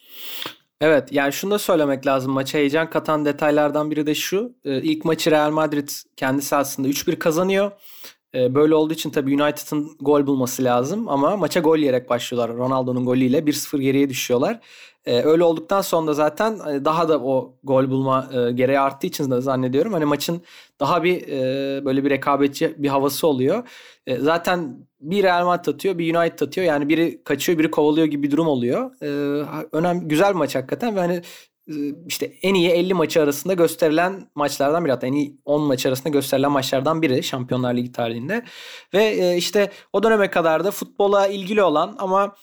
Evet 0.81 1.07
yani 1.11 1.33
şunu 1.33 1.51
da 1.51 1.59
söylemek 1.59 2.07
lazım. 2.07 2.31
Maça 2.31 2.57
heyecan 2.57 2.89
katan 2.89 3.25
detaylardan 3.25 3.91
biri 3.91 4.05
de 4.05 4.15
şu. 4.15 4.55
Ee, 4.65 4.81
ilk 4.81 5.05
maçı 5.05 5.31
Real 5.31 5.51
Madrid 5.51 5.89
kendisi 6.15 6.55
aslında 6.55 6.87
3-1 6.87 7.19
kazanıyor. 7.19 7.71
Ee, 8.35 8.55
böyle 8.55 8.75
olduğu 8.75 8.93
için 8.93 9.09
tabii 9.09 9.43
United'ın 9.43 9.97
gol 9.99 10.27
bulması 10.27 10.63
lazım 10.63 11.09
ama 11.09 11.37
maça 11.37 11.59
gol 11.59 11.77
yiyerek 11.77 12.09
başlıyorlar. 12.09 12.57
Ronaldo'nun 12.57 13.05
golüyle 13.05 13.39
1-0 13.39 13.81
geriye 13.81 14.09
düşüyorlar. 14.09 14.59
Ee, 15.05 15.21
öyle 15.23 15.43
olduktan 15.43 15.81
sonra 15.81 16.07
da 16.07 16.13
zaten 16.13 16.59
hani 16.59 16.85
daha 16.85 17.09
da 17.09 17.19
o 17.19 17.53
gol 17.63 17.89
bulma 17.89 18.29
e, 18.33 18.51
gereği 18.51 18.79
arttığı 18.79 19.07
için 19.07 19.31
de 19.31 19.41
zannediyorum. 19.41 19.93
Hani 19.93 20.05
maçın 20.05 20.41
daha 20.79 21.03
bir 21.03 21.27
e, 21.27 21.85
böyle 21.85 22.03
bir 22.05 22.09
rekabetçi 22.09 22.75
bir 22.77 22.89
havası 22.89 23.27
oluyor. 23.27 23.67
E, 24.07 24.17
zaten 24.19 24.87
bir 25.01 25.23
Real 25.23 25.45
Madrid 25.45 25.73
atıyor, 25.73 25.97
bir 25.97 26.15
United 26.15 26.39
atıyor. 26.39 26.67
Yani 26.67 26.89
biri 26.89 27.23
kaçıyor, 27.23 27.59
biri 27.59 27.71
kovalıyor 27.71 28.07
gibi 28.07 28.23
bir 28.23 28.31
durum 28.31 28.47
oluyor. 28.47 28.91
E, 29.01 29.07
önemli 29.71 30.07
güzel 30.07 30.29
bir 30.29 30.35
maç 30.35 30.55
hakikaten 30.55 30.95
ve 30.95 30.99
hani 30.99 31.21
işte 32.07 32.33
en 32.41 32.53
iyi 32.53 32.69
50 32.69 32.93
maçı 32.93 33.21
arasında 33.21 33.53
gösterilen 33.53 34.29
maçlardan 34.35 34.85
biri 34.85 34.91
hatta 34.91 35.07
en 35.07 35.13
iyi 35.13 35.37
10 35.45 35.61
maç 35.61 35.85
arasında 35.85 36.09
gösterilen 36.09 36.51
maçlardan 36.51 37.01
biri 37.01 37.23
Şampiyonlar 37.23 37.73
Ligi 37.73 37.91
tarihinde. 37.91 38.45
Ve 38.93 39.37
işte 39.37 39.71
o 39.93 40.03
döneme 40.03 40.29
kadar 40.29 40.63
da 40.63 40.71
futbola 40.71 41.27
ilgili 41.27 41.63
olan 41.63 41.95
ama 41.99 42.35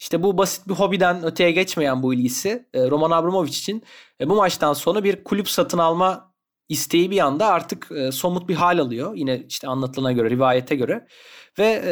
işte 0.00 0.22
bu 0.22 0.38
basit 0.38 0.68
bir 0.68 0.74
hobiden 0.74 1.24
öteye 1.24 1.50
geçmeyen 1.50 2.02
bu 2.02 2.14
ilgisi 2.14 2.66
e, 2.74 2.90
Roman 2.90 3.10
Abramovich 3.10 3.58
için 3.58 3.82
e, 4.20 4.28
bu 4.28 4.34
maçtan 4.34 4.72
sonra 4.72 5.04
bir 5.04 5.24
kulüp 5.24 5.48
satın 5.48 5.78
alma 5.78 6.34
isteği 6.68 7.10
bir 7.10 7.18
anda 7.18 7.46
artık 7.46 7.88
e, 7.92 8.12
somut 8.12 8.48
bir 8.48 8.54
hal 8.54 8.78
alıyor. 8.78 9.14
Yine 9.14 9.44
işte 9.48 9.68
anlatılana 9.68 10.12
göre, 10.12 10.30
rivayete 10.30 10.74
göre. 10.74 11.06
Ve 11.58 11.82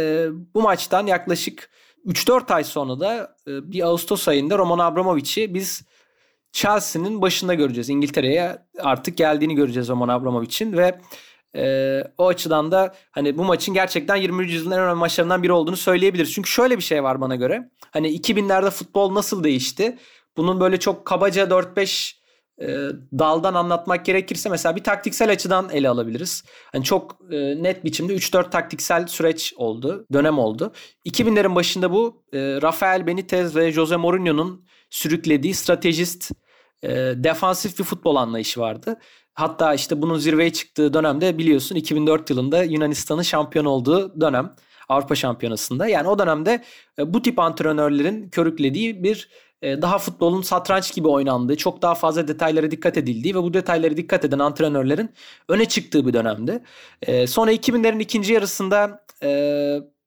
bu 0.55 0.63
maçtan 0.63 1.07
yaklaşık 1.07 1.71
3-4 2.07 2.55
ay 2.55 2.65
sonra 2.65 3.01
da 3.01 3.37
bir 3.47 3.83
Ağustos 3.83 4.29
ayında 4.29 4.59
Roman 4.59 4.79
Abramovich'i 4.79 5.55
biz 5.55 5.83
Chelsea'nin 6.53 7.23
başında 7.23 7.55
göreceğiz. 7.55 7.89
İngiltere'ye 7.89 8.59
artık 8.79 9.17
geldiğini 9.17 9.55
göreceğiz 9.55 9.89
Roman 9.89 10.09
Abramovich'in 10.09 10.73
ve 10.73 11.01
e, 11.57 12.03
o 12.19 12.27
açıdan 12.27 12.73
da 12.73 12.95
hani 13.11 13.39
bu 13.39 13.45
maçın 13.45 13.75
gerçekten 13.75 14.17
20. 14.17 14.53
yüzyılın 14.53 14.71
en 14.75 14.81
önemli 14.81 14.99
maçlarından 14.99 15.43
biri 15.43 15.53
olduğunu 15.53 15.77
söyleyebiliriz. 15.77 16.33
Çünkü 16.33 16.51
şöyle 16.51 16.77
bir 16.77 16.83
şey 16.83 17.03
var 17.03 17.21
bana 17.21 17.37
göre. 17.37 17.71
Hani 17.91 18.09
2000'lerde 18.09 18.71
futbol 18.71 19.15
nasıl 19.15 19.45
değişti? 19.45 19.99
Bunun 20.37 20.61
böyle 20.61 20.81
çok 20.81 21.05
kabaca 21.05 21.45
4-5 21.45 22.19
e, 22.61 22.67
daldan 23.19 23.55
anlatmak 23.55 24.05
gerekirse 24.05 24.49
mesela 24.49 24.77
bir 24.77 24.85
taktiksel 24.85 25.31
açıdan 25.31 25.69
ele 25.73 25.89
alabiliriz. 25.89 26.45
Hani 26.73 26.85
çok 26.85 27.19
e, 27.31 27.63
net 27.63 27.85
biçimde 27.85 28.15
3-4 28.15 28.51
taktiksel 28.51 29.07
süreç 29.07 29.55
oldu, 29.57 30.07
dönem 30.13 30.39
oldu. 30.39 30.73
2000'lerin 31.07 31.55
başında 31.55 31.93
bu 31.93 32.23
e, 32.33 32.39
Rafael 32.63 33.07
Benitez 33.07 33.57
ve 33.57 33.73
Jose 33.73 33.97
Mourinho'nun 33.97 34.67
sürüklediği 34.91 35.55
stratejist, 35.55 36.31
e, 36.83 36.89
defansif 37.17 37.79
bir 37.79 37.85
futbol 37.85 38.17
anlayışı 38.17 38.61
vardı. 38.61 38.99
Hatta 39.35 39.75
işte 39.75 40.03
bunun 40.03 40.19
zirveye 40.19 40.53
çıktığı 40.53 40.95
dönemde 40.95 41.39
biliyorsun 41.39 41.77
2004 41.77 42.31
yılında 42.31 42.63
Yunanistan'ın 42.63 43.23
şampiyon 43.23 43.65
olduğu 43.65 44.21
dönem. 44.21 44.55
Avrupa 44.89 45.15
Şampiyonası'nda. 45.15 45.89
Yani 45.89 46.09
o 46.09 46.19
dönemde 46.19 46.65
e, 46.99 47.15
bu 47.15 47.23
tip 47.23 47.39
antrenörlerin 47.39 48.31
körüklediği 48.31 49.03
bir 49.03 49.29
e, 49.63 49.83
daha 49.83 49.99
futbolun 49.99 50.43
satranç 50.43 50.95
gibi 50.95 51.09
oynandığı, 51.09 51.57
çok 51.57 51.83
daha 51.83 51.95
fazla 51.95 52.29
detaylara 52.29 52.71
dikkat 52.71 52.97
edildiği 52.97 53.35
ve 53.35 53.43
bu 53.43 53.55
detaylara 53.55 53.97
dikkat 53.97 54.25
eden 54.25 54.39
antrenörlerin 54.39 55.11
öne 55.49 55.65
çıktığı 55.65 56.07
bir 56.07 56.13
dönemdi. 56.13 56.63
E, 57.03 57.27
sonra 57.27 57.53
2000'lerin 57.53 58.01
ikinci 58.01 58.33
yarısında 58.33 59.05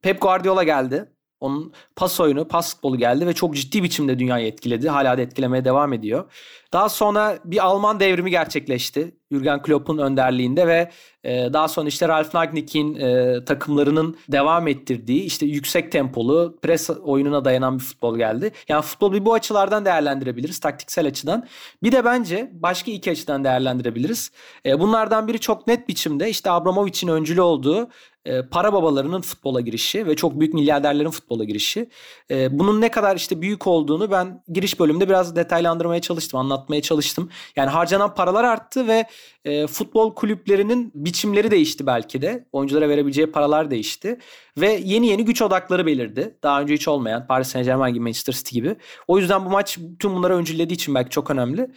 Pep 0.02 0.22
Guardiola 0.22 0.64
geldi. 0.64 1.12
Onun 1.42 1.74
pas 1.96 2.20
oyunu, 2.20 2.48
pas 2.48 2.74
futbolu 2.74 2.98
geldi 2.98 3.28
ve 3.28 3.34
çok 3.34 3.56
ciddi 3.56 3.84
biçimde 3.84 4.20
dünyayı 4.20 4.48
etkiledi. 4.48 4.90
Hala 4.90 5.18
da 5.18 5.22
etkilemeye 5.22 5.66
devam 5.66 5.94
ediyor. 5.94 6.32
Daha 6.74 6.90
sonra 6.90 7.40
bir 7.46 7.66
Alman 7.66 8.00
devrimi 8.00 8.30
gerçekleşti. 8.30 9.16
Jürgen 9.32 9.62
Klopp'un 9.62 9.98
önderliğinde 9.98 10.68
ve 10.68 10.92
e, 11.24 11.54
daha 11.54 11.68
sonra 11.68 11.88
işte 11.88 12.08
Ralf 12.08 12.36
Rangnick'in 12.36 12.96
e, 12.96 13.46
takımlarının 13.46 14.18
devam 14.32 14.68
ettirdiği 14.68 15.24
işte 15.24 15.46
yüksek 15.46 15.92
tempolu 15.92 16.60
pres 16.62 16.90
oyununa 16.90 17.46
dayanan 17.46 17.80
bir 17.80 17.84
futbol 17.84 18.18
geldi. 18.18 18.52
Yani 18.70 18.82
futbol 18.82 19.14
bir 19.14 19.26
bu 19.26 19.34
açılardan 19.34 19.86
değerlendirebiliriz 19.86 20.60
taktiksel 20.60 21.08
açıdan. 21.08 21.48
Bir 21.84 21.92
de 21.92 22.06
bence 22.06 22.52
başka 22.54 22.92
iki 22.92 23.12
açıdan 23.12 23.44
değerlendirebiliriz. 23.44 24.32
E, 24.66 24.80
bunlardan 24.80 25.28
biri 25.28 25.40
çok 25.40 25.68
net 25.68 25.90
biçimde 25.90 26.30
işte 26.30 26.52
Abramovich'in 26.52 27.08
öncülü 27.08 27.42
olduğu 27.42 27.90
e, 28.26 28.42
para 28.42 28.74
babalarının 28.74 29.22
futbola 29.22 29.62
girişi 29.62 30.08
ve 30.08 30.16
çok 30.16 30.40
büyük 30.40 30.54
milyarderlerin 30.54 31.10
futbola 31.10 31.44
girişi. 31.44 31.90
E, 32.32 32.60
bunun 32.60 32.82
ne 32.82 32.92
kadar 32.92 33.16
işte 33.16 33.42
büyük 33.42 33.68
olduğunu 33.68 34.12
ben 34.12 34.44
giriş 34.48 34.80
bölümünde 34.80 35.10
biraz 35.10 35.36
detaylandırmaya 35.36 36.02
çalıştım, 36.02 36.40
anlatmaya 36.40 36.82
çalıştım. 36.82 37.30
Yani 37.56 37.70
harcanan 37.70 38.16
paralar 38.16 38.44
arttı 38.44 38.88
ve 38.88 39.06
e, 39.46 39.68
futbol 39.68 40.16
kulüplerinin 40.16 40.92
biçimleri 40.96 41.52
değişti 41.52 41.86
belki 41.86 42.22
de. 42.22 42.46
Oyunculara 42.52 42.90
verebileceği 42.90 43.28
paralar 43.28 43.72
değişti. 43.72 44.18
Ve 44.58 44.82
yeni 44.84 45.08
yeni 45.08 45.26
güç 45.26 45.42
odakları 45.42 45.86
belirdi. 45.86 46.38
Daha 46.44 46.62
önce 46.62 46.74
hiç 46.74 46.88
olmayan 46.88 47.28
Paris 47.28 47.48
Saint 47.48 47.66
Germain 47.66 47.94
gibi 47.94 48.04
Manchester 48.04 48.34
City 48.34 48.56
gibi. 48.56 48.76
O 49.08 49.18
yüzden 49.18 49.46
bu 49.46 49.50
maç 49.50 49.78
tüm 50.00 50.16
bunları 50.16 50.36
öncülediği 50.36 50.76
için 50.76 50.96
belki 50.96 51.10
çok 51.10 51.32
önemli. 51.32 51.72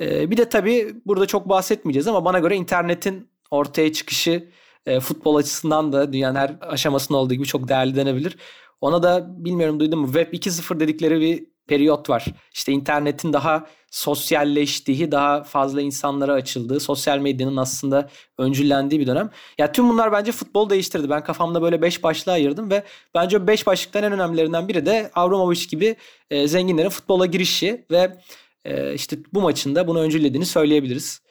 E, 0.00 0.30
bir 0.30 0.36
de 0.36 0.48
tabii 0.48 0.94
burada 1.06 1.26
çok 1.26 1.48
bahsetmeyeceğiz 1.48 2.06
ama 2.06 2.24
bana 2.24 2.38
göre 2.38 2.56
internetin 2.56 3.28
ortaya 3.50 3.92
çıkışı 3.92 4.48
e, 4.86 5.00
futbol 5.00 5.36
açısından 5.36 5.92
da 5.92 6.12
dünyanın 6.12 6.38
her 6.38 6.56
aşamasında 6.60 7.18
olduğu 7.18 7.34
gibi 7.34 7.44
çok 7.44 7.68
değerli 7.68 7.96
denebilir. 7.96 8.36
Ona 8.80 9.02
da 9.02 9.26
bilmiyorum 9.44 9.80
duydun 9.80 9.98
mu 9.98 10.06
Web 10.06 10.32
2.0 10.32 10.80
dedikleri 10.80 11.20
bir 11.20 11.44
periyot 11.66 12.10
var. 12.10 12.24
İşte 12.52 12.72
internetin 12.72 13.32
daha 13.32 13.66
sosyalleştiği, 13.90 15.12
daha 15.12 15.42
fazla 15.42 15.80
insanlara 15.80 16.32
açıldığı, 16.32 16.80
sosyal 16.80 17.18
medyanın 17.18 17.56
aslında 17.56 18.08
öncüllendiği 18.38 19.00
bir 19.00 19.06
dönem. 19.06 19.30
Ya 19.58 19.72
tüm 19.72 19.88
bunlar 19.88 20.12
bence 20.12 20.32
futbol 20.32 20.70
değiştirdi. 20.70 21.10
Ben 21.10 21.24
kafamda 21.24 21.62
böyle 21.62 21.82
5 21.82 22.02
başlığa 22.02 22.34
ayırdım 22.34 22.70
ve 22.70 22.84
bence 23.14 23.46
5 23.46 23.66
başlıktan 23.66 24.02
en 24.02 24.12
önemlilerinden 24.12 24.68
biri 24.68 24.86
de 24.86 25.10
Avramovic 25.14 25.66
gibi 25.70 25.96
e, 26.30 26.48
zenginlerin 26.48 26.88
futbola 26.88 27.26
girişi 27.26 27.86
ve 27.90 28.16
e, 28.64 28.94
işte 28.94 29.16
bu 29.32 29.40
maçında 29.40 29.88
bunu 29.88 30.00
öncüllediğini 30.00 30.46
söyleyebiliriz 30.46 31.23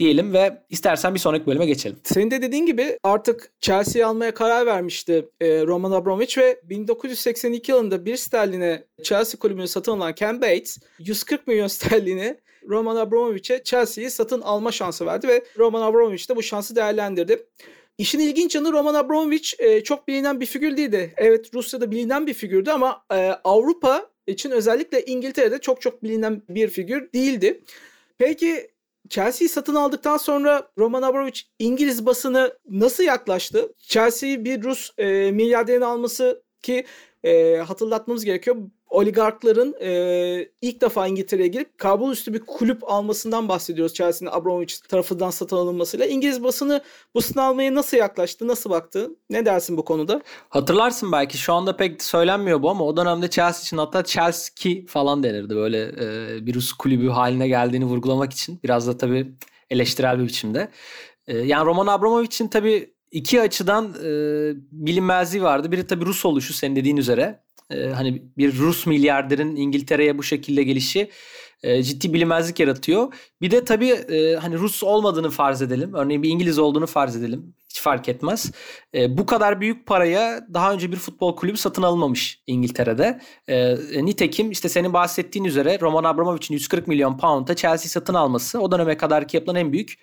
diyelim 0.00 0.32
ve 0.32 0.62
istersen 0.70 1.14
bir 1.14 1.18
sonraki 1.18 1.46
bölüme 1.46 1.66
geçelim. 1.66 1.96
Senin 2.04 2.30
de 2.30 2.42
dediğin 2.42 2.66
gibi 2.66 2.98
artık 3.02 3.52
Chelsea'yi 3.60 4.06
almaya 4.06 4.34
karar 4.34 4.66
vermişti 4.66 5.28
e, 5.40 5.66
Roman 5.66 5.90
Abramovich 5.90 6.38
ve 6.38 6.60
1982 6.64 7.72
yılında 7.72 8.04
bir 8.04 8.16
sterline 8.16 8.84
Chelsea 9.02 9.38
kulübünü 9.38 9.68
satın 9.68 9.92
alan 9.92 10.14
Ken 10.14 10.40
Bates 10.40 10.78
140 10.98 11.46
milyon 11.46 11.66
sterlini 11.66 12.36
Roman 12.68 12.96
Abramovich'e 12.96 13.62
Chelsea'yi 13.64 14.10
satın 14.10 14.40
alma 14.40 14.72
şansı 14.72 15.06
verdi 15.06 15.28
ve 15.28 15.44
Roman 15.58 15.82
Abramovich 15.82 16.30
de 16.30 16.36
bu 16.36 16.42
şansı 16.42 16.76
değerlendirdi. 16.76 17.46
İşin 17.98 18.20
ilginç 18.20 18.54
yanı 18.54 18.72
Roman 18.72 18.94
Abramovich 18.94 19.54
e, 19.58 19.84
çok 19.84 20.08
bilinen 20.08 20.40
bir 20.40 20.46
figür 20.46 20.76
değildi. 20.76 21.14
Evet 21.16 21.54
Rusya'da 21.54 21.90
bilinen 21.90 22.26
bir 22.26 22.34
figürdü 22.34 22.70
ama 22.70 23.04
e, 23.12 23.16
Avrupa 23.44 24.10
için 24.26 24.50
özellikle 24.50 25.04
İngiltere'de 25.04 25.58
çok 25.58 25.80
çok 25.80 26.02
bilinen 26.02 26.42
bir 26.48 26.68
figür 26.68 27.12
değildi. 27.12 27.60
Peki 28.18 28.70
Chelsea'yi 29.10 29.48
satın 29.48 29.74
aldıktan 29.74 30.16
sonra 30.16 30.70
Roman 30.78 31.02
Abramovich 31.02 31.40
İngiliz 31.58 32.06
basını 32.06 32.58
nasıl 32.68 33.04
yaklaştı? 33.04 33.74
Chelsea'yi 33.78 34.44
bir 34.44 34.62
Rus 34.62 34.90
e, 34.98 35.30
milyarderin 35.30 35.80
alması 35.80 36.42
ki 36.62 36.86
e, 37.24 37.56
hatırlatmamız 37.56 38.24
gerekiyor. 38.24 38.56
Oligarkların 38.90 39.74
e, 39.80 40.48
ilk 40.62 40.80
defa 40.80 41.06
İngiltere'ye 41.06 41.48
girip 41.48 41.78
kabul 41.78 42.12
üstü 42.12 42.32
bir 42.32 42.40
kulüp 42.40 42.90
almasından 42.90 43.48
bahsediyoruz 43.48 43.94
Chelsea'nin 43.94 44.32
Abramovich 44.34 44.74
tarafından 44.88 45.30
satın 45.30 45.56
alınmasıyla. 45.56 46.06
İngiliz 46.06 46.42
basını 46.42 46.82
bu 47.14 47.20
satın 47.20 47.40
almaya 47.40 47.74
nasıl 47.74 47.96
yaklaştı, 47.96 48.48
nasıl 48.48 48.70
baktı? 48.70 49.10
Ne 49.30 49.46
dersin 49.46 49.76
bu 49.76 49.84
konuda? 49.84 50.22
Hatırlarsın 50.48 51.12
belki 51.12 51.38
şu 51.38 51.52
anda 51.52 51.76
pek 51.76 52.02
söylenmiyor 52.02 52.62
bu 52.62 52.70
ama 52.70 52.84
o 52.84 52.96
dönemde 52.96 53.30
Chelsea 53.30 53.62
için 53.62 53.76
hatta 53.76 54.04
Chelsea 54.04 54.72
falan 54.86 55.22
denirdi. 55.22 55.56
Böyle 55.56 55.82
e, 55.82 56.46
bir 56.46 56.54
Rus 56.54 56.72
kulübü 56.72 57.08
haline 57.08 57.48
geldiğini 57.48 57.84
vurgulamak 57.84 58.32
için. 58.32 58.60
Biraz 58.64 58.86
da 58.86 58.96
tabii 58.96 59.32
eleştirel 59.70 60.18
bir 60.18 60.24
biçimde. 60.24 60.68
E, 61.26 61.38
yani 61.38 61.66
Roman 61.66 61.86
Abramovich'in 61.86 62.48
tabii 62.48 62.94
iki 63.10 63.40
açıdan 63.40 63.94
e, 64.04 64.10
bilinmezliği 64.72 65.42
vardı. 65.42 65.72
Biri 65.72 65.86
tabii 65.86 66.04
Rus 66.04 66.24
oluşu 66.24 66.54
senin 66.54 66.76
dediğin 66.76 66.96
üzere. 66.96 67.42
E, 67.70 67.88
hani 67.88 68.22
bir 68.38 68.58
Rus 68.58 68.86
milyarderin 68.86 69.56
İngiltere'ye 69.56 70.18
bu 70.18 70.22
şekilde 70.22 70.62
gelişi 70.62 71.10
e, 71.62 71.82
ciddi 71.82 72.12
bilinmezlik 72.12 72.60
yaratıyor. 72.60 73.12
Bir 73.40 73.50
de 73.50 73.64
tabii 73.64 73.90
e, 73.90 74.36
hani 74.36 74.58
Rus 74.58 74.82
olmadığını 74.82 75.30
farz 75.30 75.62
edelim. 75.62 75.94
Örneğin 75.94 76.22
bir 76.22 76.28
İngiliz 76.28 76.58
olduğunu 76.58 76.86
farz 76.86 77.16
edelim. 77.16 77.54
Hiç 77.68 77.80
fark 77.80 78.08
etmez. 78.08 78.52
E, 78.94 79.18
bu 79.18 79.26
kadar 79.26 79.60
büyük 79.60 79.86
paraya 79.86 80.46
daha 80.54 80.72
önce 80.72 80.92
bir 80.92 80.96
futbol 80.96 81.36
kulübü 81.36 81.56
satın 81.56 81.82
alınmamış 81.82 82.42
İngiltere'de. 82.46 83.20
Nitekim 84.04 84.50
işte 84.50 84.68
senin 84.68 84.92
bahsettiğin 84.92 85.44
üzere 85.44 85.78
Roman 85.80 86.04
Abramovich'in 86.04 86.54
140 86.54 86.86
milyon 86.86 87.18
pound'a 87.18 87.56
Chelsea 87.56 87.88
satın 87.88 88.14
alması 88.14 88.60
o 88.60 88.72
döneme 88.72 88.96
kadarki 88.96 89.36
yapılan 89.36 89.56
en 89.56 89.72
büyük 89.72 89.98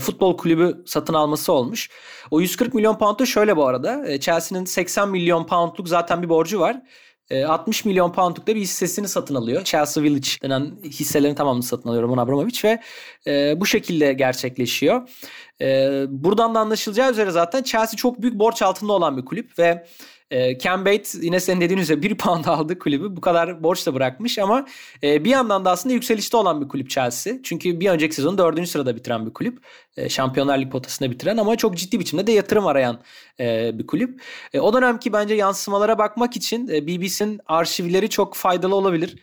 futbol 0.00 0.36
kulübü 0.36 0.82
satın 0.86 1.14
alması 1.14 1.52
olmuş. 1.52 1.90
O 2.30 2.40
140 2.40 2.74
milyon 2.74 2.98
pound 2.98 3.18
da 3.18 3.26
şöyle 3.26 3.56
bu 3.56 3.66
arada. 3.66 4.20
Chelsea'nin 4.20 4.64
80 4.64 5.08
milyon 5.08 5.46
poundluk 5.46 5.88
zaten 5.88 6.22
bir 6.22 6.28
borcu 6.28 6.60
var. 6.60 6.82
60 7.30 7.86
e, 7.86 7.88
milyon 7.88 8.12
poundluk 8.12 8.46
da 8.46 8.54
bir 8.54 8.60
hissesini 8.60 9.08
satın 9.08 9.34
alıyor. 9.34 9.64
Chelsea 9.64 10.02
Village 10.02 10.28
denen 10.42 10.72
hisselerin 10.84 11.34
tamamını 11.34 11.62
satın 11.62 11.88
alıyor 11.88 12.02
Roman 12.02 12.18
Abramovich 12.18 12.64
ve 12.64 12.80
e, 13.26 13.60
bu 13.60 13.66
şekilde 13.66 14.12
gerçekleşiyor. 14.12 15.08
E, 15.60 15.90
buradan 16.08 16.54
da 16.54 16.60
anlaşılacağı 16.60 17.10
üzere 17.10 17.30
zaten 17.30 17.62
Chelsea 17.62 17.96
çok 17.96 18.22
büyük 18.22 18.38
borç 18.38 18.62
altında 18.62 18.92
olan 18.92 19.16
bir 19.16 19.24
kulüp 19.24 19.58
ve 19.58 19.86
e, 20.30 20.58
Ken 20.58 20.84
Bates 20.84 21.14
yine 21.22 21.40
senin 21.40 21.60
dediğin 21.60 21.80
üzere 21.80 22.02
bir 22.02 22.14
pound 22.18 22.44
aldı 22.44 22.78
kulübü. 22.78 23.16
Bu 23.16 23.20
kadar 23.20 23.62
borç 23.62 23.86
da 23.86 23.94
bırakmış 23.94 24.38
ama 24.38 24.66
e, 25.02 25.24
bir 25.24 25.30
yandan 25.30 25.64
da 25.64 25.70
aslında 25.70 25.94
yükselişte 25.94 26.36
olan 26.36 26.60
bir 26.60 26.68
kulüp 26.68 26.90
Chelsea. 26.90 27.34
Çünkü 27.42 27.80
bir 27.80 27.90
önceki 27.90 28.14
sezonu 28.14 28.38
dördüncü 28.38 28.70
sırada 28.70 28.96
bitiren 28.96 29.26
bir 29.26 29.32
kulüp. 29.32 29.58
E, 29.96 30.08
Şampiyonlar 30.08 30.58
Lig 30.58 30.72
potasında 30.72 31.10
bitiren 31.10 31.36
ama 31.36 31.56
çok 31.56 31.76
ciddi 31.76 32.00
biçimde 32.00 32.26
de 32.26 32.32
yatırım 32.32 32.66
arayan 32.66 33.00
e, 33.40 33.70
bir 33.78 33.86
kulüp. 33.86 34.22
E, 34.52 34.60
o 34.60 34.72
dönemki 34.72 35.12
bence 35.12 35.34
yansımalara 35.34 35.98
bakmak 35.98 36.36
için 36.36 36.68
e, 36.68 36.86
BBC'nin 36.86 37.40
arşivleri 37.46 38.08
çok 38.10 38.34
faydalı 38.34 38.74
olabilir. 38.74 39.16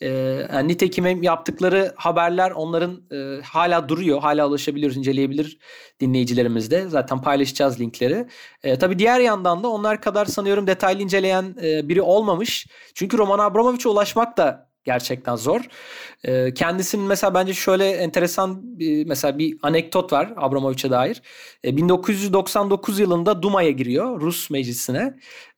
E, 0.00 0.08
yani 0.52 0.68
nitekim 0.68 1.22
yaptıkları 1.22 1.92
haberler 1.96 2.50
onların 2.50 3.02
e, 3.12 3.42
hala 3.42 3.88
duruyor. 3.88 4.20
Hala 4.20 4.48
ulaşabiliyoruz, 4.48 4.96
inceleyebilir 4.96 5.58
dinleyicilerimiz 6.00 6.70
de. 6.70 6.88
Zaten 6.88 7.22
paylaşacağız 7.22 7.80
linkleri. 7.80 8.28
E, 8.62 8.78
tabii 8.78 8.98
diğer 8.98 9.20
yandan 9.20 9.62
da 9.62 9.68
onlar 9.68 10.00
kadar 10.00 10.26
sanıyorum 10.26 10.66
detaylı 10.66 11.02
inceleyen 11.02 11.56
e, 11.62 11.88
biri 11.88 12.02
olmamış. 12.02 12.66
Çünkü 12.94 13.18
Roman 13.18 13.38
Abramovich'e 13.38 13.88
ulaşmak 13.88 14.36
da 14.36 14.69
gerçekten 14.84 15.36
zor. 15.36 15.60
E, 16.24 16.54
kendisinin 16.54 17.04
mesela 17.04 17.34
bence 17.34 17.54
şöyle 17.54 17.90
enteresan 17.90 18.78
bir, 18.78 19.06
mesela 19.06 19.38
bir 19.38 19.58
anekdot 19.62 20.12
var 20.12 20.32
Abramovich'e 20.36 20.90
dair. 20.90 21.22
E, 21.64 21.76
1999 21.76 22.98
yılında 22.98 23.42
Duma'ya 23.42 23.70
giriyor 23.70 24.20
Rus 24.20 24.50
meclisine 24.50 25.14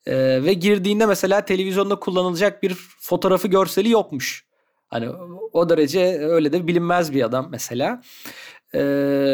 e, 0.06 0.44
ve 0.44 0.52
girdiğinde 0.52 1.06
mesela 1.06 1.44
televizyonda 1.44 1.96
kullanılacak 1.96 2.62
bir 2.62 2.76
fotoğrafı 3.00 3.48
görseli 3.48 3.90
yokmuş. 3.90 4.46
Hani 4.88 5.08
o 5.52 5.68
derece 5.68 6.18
öyle 6.18 6.52
de 6.52 6.66
bilinmez 6.66 7.12
bir 7.12 7.22
adam 7.22 7.48
mesela. 7.50 8.02
Ee, 8.74 8.80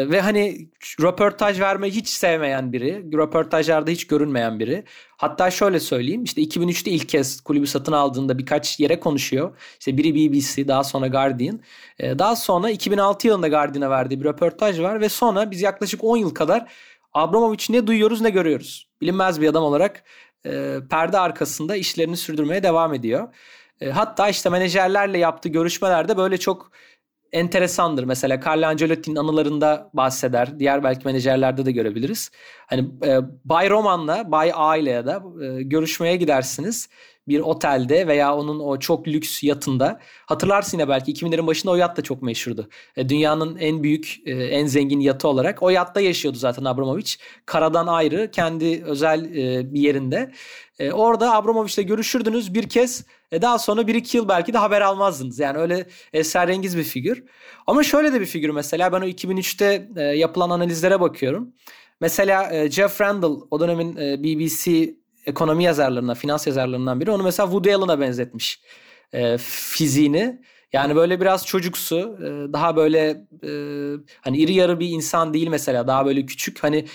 ve 0.09 0.21
hani 0.21 0.69
röportaj 1.01 1.59
vermeyi 1.59 1.93
hiç 1.93 2.09
sevmeyen 2.09 2.73
biri. 2.73 3.17
Röportajlarda 3.17 3.91
hiç 3.91 4.07
görünmeyen 4.07 4.59
biri. 4.59 4.83
Hatta 5.17 5.51
şöyle 5.51 5.79
söyleyeyim. 5.79 6.23
işte 6.23 6.41
2003'te 6.41 6.91
ilk 6.91 7.09
kez 7.09 7.41
kulübü 7.41 7.67
satın 7.67 7.91
aldığında 7.91 8.37
birkaç 8.37 8.79
yere 8.79 8.99
konuşuyor. 8.99 9.57
İşte 9.79 9.97
biri 9.97 10.15
BBC 10.15 10.67
daha 10.67 10.83
sonra 10.83 11.07
Guardian. 11.07 11.59
Ee, 11.99 12.19
daha 12.19 12.35
sonra 12.35 12.69
2006 12.69 13.27
yılında 13.27 13.47
Guardian'a 13.47 13.89
verdiği 13.89 14.19
bir 14.19 14.25
röportaj 14.25 14.79
var. 14.79 15.01
Ve 15.01 15.09
sonra 15.09 15.51
biz 15.51 15.61
yaklaşık 15.61 16.03
10 16.03 16.17
yıl 16.17 16.33
kadar 16.33 16.71
Abramovich 17.13 17.69
ne 17.69 17.87
duyuyoruz 17.87 18.21
ne 18.21 18.29
görüyoruz. 18.29 18.87
Bilinmez 19.01 19.41
bir 19.41 19.47
adam 19.47 19.63
olarak 19.63 20.03
e, 20.45 20.77
perde 20.89 21.19
arkasında 21.19 21.75
işlerini 21.75 22.17
sürdürmeye 22.17 22.63
devam 22.63 22.93
ediyor. 22.93 23.33
E, 23.81 23.89
hatta 23.89 24.29
işte 24.29 24.49
menajerlerle 24.49 25.17
yaptığı 25.17 25.49
görüşmelerde 25.49 26.17
böyle 26.17 26.37
çok 26.37 26.71
enteresandır. 27.31 28.03
Mesela 28.03 28.39
Carlo 28.45 28.65
Ancelotti'nin 28.65 29.15
anılarında 29.15 29.89
bahseder. 29.93 30.59
Diğer 30.59 30.83
belki 30.83 31.07
menajerlerde 31.07 31.65
de 31.65 31.71
görebiliriz. 31.71 32.31
Hani 32.67 32.89
e, 33.05 33.19
Bay 33.45 33.69
Roman'la, 33.69 34.31
Bay 34.31 34.51
A 34.55 34.77
ile 34.77 34.89
ya 34.89 35.05
da 35.05 35.23
e, 35.43 35.63
görüşmeye 35.63 36.15
gidersiniz 36.15 36.89
bir 37.29 37.39
otelde 37.39 38.07
veya 38.07 38.35
onun 38.35 38.59
o 38.59 38.79
çok 38.79 39.07
lüks 39.07 39.43
yatında. 39.43 39.99
Hatırlarsın 40.25 40.77
yine 40.77 40.89
belki 40.89 41.13
2000'lerin 41.13 41.47
başında 41.47 41.71
o 41.71 41.75
yat 41.75 41.97
da 41.97 42.01
çok 42.01 42.21
meşhurdu. 42.21 42.69
E, 42.95 43.09
dünyanın 43.09 43.57
en 43.57 43.83
büyük, 43.83 44.17
e, 44.25 44.31
en 44.31 44.65
zengin 44.65 44.99
yatı 44.99 45.27
olarak 45.27 45.63
o 45.63 45.69
yatta 45.69 46.01
yaşıyordu 46.01 46.37
zaten 46.37 46.65
Abramovich. 46.65 47.15
Karadan 47.45 47.87
ayrı 47.87 48.31
kendi 48.31 48.83
özel 48.85 49.35
e, 49.35 49.73
bir 49.73 49.79
yerinde. 49.79 50.31
Orada 50.93 51.35
Abramovich'le 51.35 51.87
görüşürdünüz 51.87 52.53
bir 52.53 52.69
kez. 52.69 53.05
Daha 53.31 53.59
sonra 53.59 53.87
bir 53.87 53.95
iki 53.95 54.17
yıl 54.17 54.27
belki 54.27 54.53
de 54.53 54.57
haber 54.57 54.81
almazdınız. 54.81 55.39
Yani 55.39 55.57
öyle 55.57 55.87
esrarengiz 56.13 56.77
bir 56.77 56.83
figür. 56.83 57.23
Ama 57.67 57.83
şöyle 57.83 58.13
de 58.13 58.21
bir 58.21 58.25
figür 58.25 58.49
mesela 58.49 58.91
ben 58.91 59.01
o 59.01 59.05
2003'te 59.05 59.89
e, 59.95 60.01
yapılan 60.01 60.49
analizlere 60.49 60.99
bakıyorum. 60.99 61.53
Mesela 62.01 62.69
Jeff 62.69 63.01
Randall 63.01 63.39
o 63.51 63.59
dönemin 63.59 63.95
BBC 63.95 64.93
ekonomi 65.25 65.63
yazarlarından, 65.63 66.15
finans 66.15 66.47
yazarlarından 66.47 66.99
biri. 66.99 67.11
Onu 67.11 67.23
mesela 67.23 67.47
Woody 67.47 67.73
Allen'a 67.73 67.99
benzetmiş 67.99 68.61
e, 69.13 69.37
fiziğini. 69.37 70.41
Yani 70.73 70.95
böyle 70.95 71.21
biraz 71.21 71.45
çocuksu, 71.45 72.17
e, 72.21 72.53
daha 72.53 72.75
böyle 72.75 73.09
e, 73.43 73.51
hani 74.21 74.37
iri 74.37 74.53
yarı 74.53 74.79
bir 74.79 74.89
insan 74.89 75.33
değil 75.33 75.47
mesela, 75.47 75.87
daha 75.87 76.05
böyle 76.05 76.25
küçük. 76.25 76.63
Hani 76.63 76.85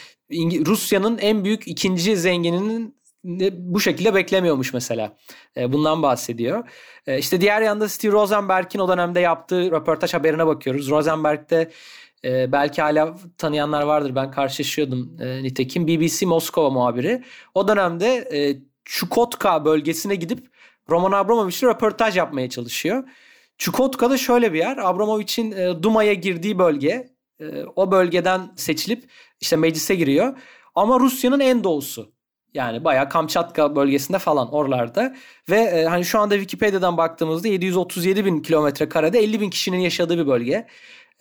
Rusya'nın 0.67 1.19
en 1.19 1.45
büyük 1.45 1.69
ikinci 1.69 2.17
zengininin 2.17 2.95
bu 3.53 3.81
şekilde 3.81 4.15
beklemiyormuş 4.15 4.73
mesela. 4.73 5.17
E, 5.57 5.73
bundan 5.73 6.03
bahsediyor. 6.03 6.69
E, 7.07 7.19
işte 7.19 7.41
diğer 7.41 7.63
yanda 7.63 7.89
Steve 7.89 8.13
Rosenberg'in 8.13 8.79
o 8.79 8.89
dönemde 8.89 9.21
yaptığı 9.21 9.71
röportaj 9.71 10.15
haberine 10.15 10.47
bakıyoruz. 10.47 10.91
Rosenberg'de 10.91 11.71
e, 12.25 12.53
belki 12.53 12.83
hala 12.83 13.15
tanıyanlar 13.39 13.83
vardır. 13.83 14.15
Ben 14.15 14.31
karşılaşıyordum 14.31 15.17
e, 15.21 15.43
nitekim. 15.43 15.87
BBC 15.87 16.27
Moskova 16.27 16.71
muhabiri. 16.71 17.23
O 17.55 17.69
dönemde 17.69 18.29
e, 18.33 18.57
Çukotka 18.85 19.65
bölgesine 19.65 20.15
gidip 20.15 20.47
Roman 20.91 21.13
Abramovich'le 21.13 21.63
röportaj 21.63 22.17
yapmaya 22.17 22.51
çalışıyor. 22.51 23.05
Çukotka'da 23.59 24.17
şöyle 24.17 24.53
bir 24.53 24.59
yer. 24.59 24.77
Abramovich'in 24.77 25.53
e, 25.53 25.83
Duma'ya 25.83 26.13
girdiği 26.13 26.59
bölge. 26.59 27.09
E, 27.41 27.45
o 27.77 27.91
bölgeden 27.91 28.53
seçilip 28.57 29.11
işte 29.41 29.57
meclise 29.57 29.95
giriyor. 29.95 30.39
Ama 30.75 31.01
Rusya'nın 31.01 31.41
en 31.41 31.65
doğusu. 31.65 32.15
Yani 32.55 32.85
bayağı 32.85 33.09
Kamçatka 33.09 33.77
bölgesinde 33.77 34.19
falan 34.19 34.53
oralarda. 34.53 35.17
Ve 35.51 35.61
e, 35.61 35.85
hani 35.85 36.05
şu 36.05 36.19
anda 36.21 36.35
Wikipedia'dan 36.35 36.97
baktığımızda 36.97 37.49
737 37.49 38.25
bin 38.25 38.41
kilometre 38.41 38.89
karede 38.89 39.19
50 39.19 39.41
bin 39.41 39.51
kişinin 39.51 39.79
yaşadığı 39.79 40.19
bir 40.19 40.27
bölge. 40.27 40.67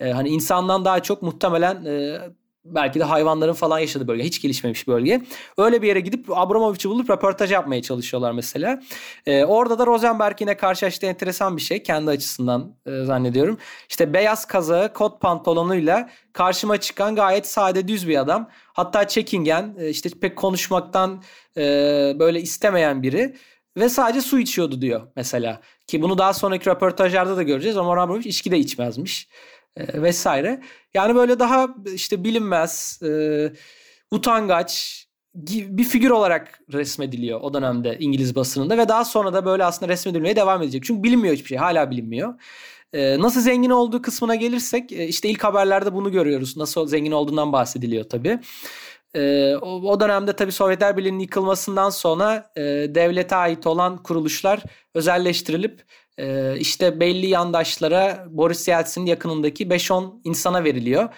E, 0.00 0.10
hani 0.10 0.28
insandan 0.28 0.84
daha 0.84 1.02
çok 1.02 1.22
muhtemelen 1.22 1.84
e, 1.84 2.20
belki 2.64 3.00
de 3.00 3.04
hayvanların 3.04 3.52
falan 3.52 3.78
yaşadığı 3.78 4.08
bölge. 4.08 4.24
Hiç 4.24 4.42
gelişmemiş 4.42 4.88
bölge. 4.88 5.22
Öyle 5.58 5.82
bir 5.82 5.88
yere 5.88 6.00
gidip 6.00 6.26
Abramovich'i 6.30 6.88
bulup 6.88 7.10
röportaj 7.10 7.52
yapmaya 7.52 7.82
çalışıyorlar 7.82 8.32
mesela. 8.32 8.82
Ee, 9.26 9.44
orada 9.44 9.78
da 9.78 9.86
Rosenberg 9.86 10.40
yine 10.40 10.56
karşılaştığı 10.56 11.06
enteresan 11.06 11.56
bir 11.56 11.62
şey. 11.62 11.82
Kendi 11.82 12.10
açısından 12.10 12.76
e, 12.86 13.04
zannediyorum. 13.04 13.58
İşte 13.90 14.12
beyaz 14.12 14.44
kazağı, 14.46 14.92
kot 14.92 15.20
pantolonuyla 15.20 16.10
karşıma 16.32 16.80
çıkan 16.80 17.14
gayet 17.14 17.46
sade 17.46 17.88
düz 17.88 18.08
bir 18.08 18.16
adam. 18.16 18.48
Hatta 18.72 19.08
çekingen, 19.08 19.76
e, 19.78 19.88
işte 19.88 20.10
pek 20.20 20.36
konuşmaktan 20.36 21.22
e, 21.56 21.62
böyle 22.18 22.40
istemeyen 22.40 23.02
biri. 23.02 23.36
Ve 23.76 23.88
sadece 23.88 24.20
su 24.20 24.38
içiyordu 24.38 24.80
diyor 24.80 25.02
mesela. 25.16 25.60
Ki 25.86 26.02
bunu 26.02 26.18
daha 26.18 26.32
sonraki 26.32 26.70
röportajlarda 26.70 27.36
da 27.36 27.42
göreceğiz. 27.42 27.76
Ama 27.76 27.92
Abramovich 27.92 28.26
içki 28.26 28.50
de 28.50 28.58
içmezmiş 28.58 29.28
e, 29.76 30.02
vesaire. 30.02 30.60
Yani 30.94 31.14
böyle 31.14 31.38
daha 31.38 31.68
işte 31.94 32.24
bilinmez, 32.24 33.00
e, 33.02 33.52
utangaç 34.10 35.04
bir 35.34 35.84
figür 35.84 36.10
olarak 36.10 36.60
resmediliyor 36.72 37.40
o 37.40 37.54
dönemde 37.54 37.96
İngiliz 37.98 38.36
basınında 38.36 38.78
ve 38.78 38.88
daha 38.88 39.04
sonra 39.04 39.32
da 39.32 39.44
böyle 39.44 39.64
aslında 39.64 39.92
resmedilmeye 39.92 40.36
devam 40.36 40.62
edecek. 40.62 40.84
Çünkü 40.84 41.02
bilinmiyor 41.02 41.34
hiçbir 41.34 41.48
şey, 41.48 41.58
hala 41.58 41.90
bilinmiyor. 41.90 42.34
Ee, 42.92 43.18
nasıl 43.18 43.40
zengin 43.40 43.70
olduğu 43.70 44.02
kısmına 44.02 44.34
gelirsek 44.34 44.92
e, 44.92 45.06
işte 45.06 45.28
ilk 45.28 45.44
haberlerde 45.44 45.92
bunu 45.92 46.12
görüyoruz. 46.12 46.56
Nasıl 46.56 46.86
zengin 46.86 47.12
olduğundan 47.12 47.52
bahsediliyor 47.52 48.04
tabii. 48.04 48.40
Ee, 49.14 49.54
o, 49.56 49.90
o 49.90 50.00
dönemde 50.00 50.32
tabii 50.36 50.52
Sovyetler 50.52 50.96
Birliği'nin 50.96 51.18
yıkılmasından 51.18 51.90
sonra 51.90 52.50
e, 52.56 52.62
devlete 52.94 53.36
ait 53.36 53.66
olan 53.66 54.02
kuruluşlar 54.02 54.62
özelleştirilip 54.94 55.84
e, 56.18 56.56
işte 56.58 57.00
belli 57.00 57.26
yandaşlara 57.26 58.26
Boris 58.30 58.68
Yeltsin'in 58.68 59.06
yakınındaki 59.06 59.66
5-10 59.66 60.20
insana 60.24 60.64
veriliyor. 60.64 61.08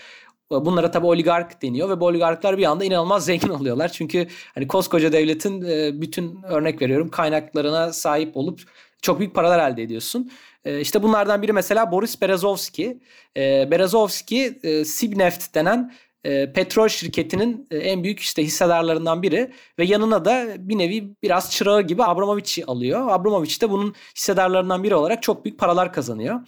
Bunlara 0.51 0.91
tabii 0.91 1.07
oligark 1.07 1.63
deniyor 1.63 1.89
ve 1.89 2.01
bu 2.01 2.07
oligarklar 2.07 2.59
bir 2.59 2.65
anda 2.65 2.85
inanılmaz 2.85 3.25
zengin 3.25 3.49
oluyorlar. 3.49 3.89
Çünkü 3.89 4.27
hani 4.55 4.69
koskoca 4.69 5.13
devletin 5.13 5.63
e, 5.63 6.01
bütün 6.01 6.43
örnek 6.43 6.83
veriyorum 6.83 7.09
kaynaklarına 7.11 7.93
sahip 7.93 8.37
olup 8.37 8.61
çok 9.03 9.19
büyük 9.19 9.35
paralar 9.35 9.71
elde 9.71 9.83
ediyorsun. 9.83 10.31
E, 10.65 10.81
işte 10.81 11.03
bunlardan 11.03 11.43
biri 11.43 11.53
mesela 11.53 11.93
Boris 11.93 12.21
Berezovski. 12.23 13.01
E, 13.37 13.71
Berezovski 13.71 14.61
Sibneft 14.85 15.55
denen 15.55 15.93
e, 16.27 16.53
petrol 16.53 16.89
şirketinin 16.89 17.67
e, 17.71 17.77
en 17.77 18.05
büyük 18.05 18.21
işte 18.21 18.43
hissedarlarından 18.43 19.23
biri 19.23 19.51
ve 19.79 19.85
yanına 19.85 20.25
da 20.25 20.47
bir 20.59 20.79
nevi 20.79 21.09
biraz 21.23 21.51
çırağı 21.51 21.83
gibi 21.83 22.05
Abramovich'i 22.05 22.65
alıyor. 22.65 23.09
Abramovich 23.11 23.63
de 23.63 23.71
bunun 23.71 23.95
hissedarlarından 24.17 24.83
biri 24.83 24.95
olarak 24.95 25.23
çok 25.23 25.45
büyük 25.45 25.59
paralar 25.59 25.93
kazanıyor. 25.93 26.41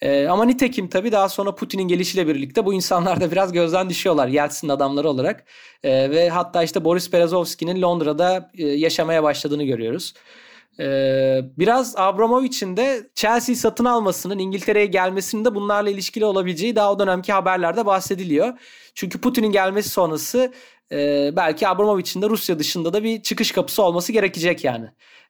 E, 0.00 0.26
ama 0.26 0.44
nitekim 0.44 0.88
tabii 0.88 1.12
daha 1.12 1.28
sonra 1.28 1.54
Putin'in 1.54 1.88
gelişiyle 1.88 2.26
birlikte 2.26 2.66
bu 2.66 2.74
insanlar 2.74 3.20
da 3.20 3.30
biraz 3.30 3.52
gözden 3.52 3.90
düşüyorlar 3.90 4.28
Yeltsin 4.28 4.68
adamları 4.68 5.08
olarak. 5.08 5.44
E, 5.82 6.10
ve 6.10 6.28
hatta 6.28 6.62
işte 6.62 6.84
Boris 6.84 7.12
Berezovski'nin 7.12 7.82
Londra'da 7.82 8.50
e, 8.58 8.66
yaşamaya 8.66 9.22
başladığını 9.22 9.64
görüyoruz. 9.64 10.14
Ee, 10.80 11.40
biraz 11.58 11.96
Abramovich'in 11.96 12.76
de 12.76 13.10
Chelsea 13.14 13.54
satın 13.54 13.84
almasının 13.84 14.38
İngiltere'ye 14.38 14.86
gelmesinin 14.86 15.44
de 15.44 15.54
bunlarla 15.54 15.90
ilişkili 15.90 16.24
olabileceği 16.24 16.76
daha 16.76 16.92
o 16.92 16.98
dönemki 16.98 17.32
haberlerde 17.32 17.86
bahsediliyor. 17.86 18.58
Çünkü 18.94 19.20
Putin'in 19.20 19.52
gelmesi 19.52 19.88
sonrası 19.88 20.52
e, 20.92 21.30
belki 21.36 21.68
Abramovich'in 21.68 22.22
de 22.22 22.28
Rusya 22.28 22.58
dışında 22.58 22.92
da 22.92 23.02
bir 23.02 23.22
çıkış 23.22 23.52
kapısı 23.52 23.82
olması 23.82 24.12
gerekecek 24.12 24.64
yani. 24.64 24.86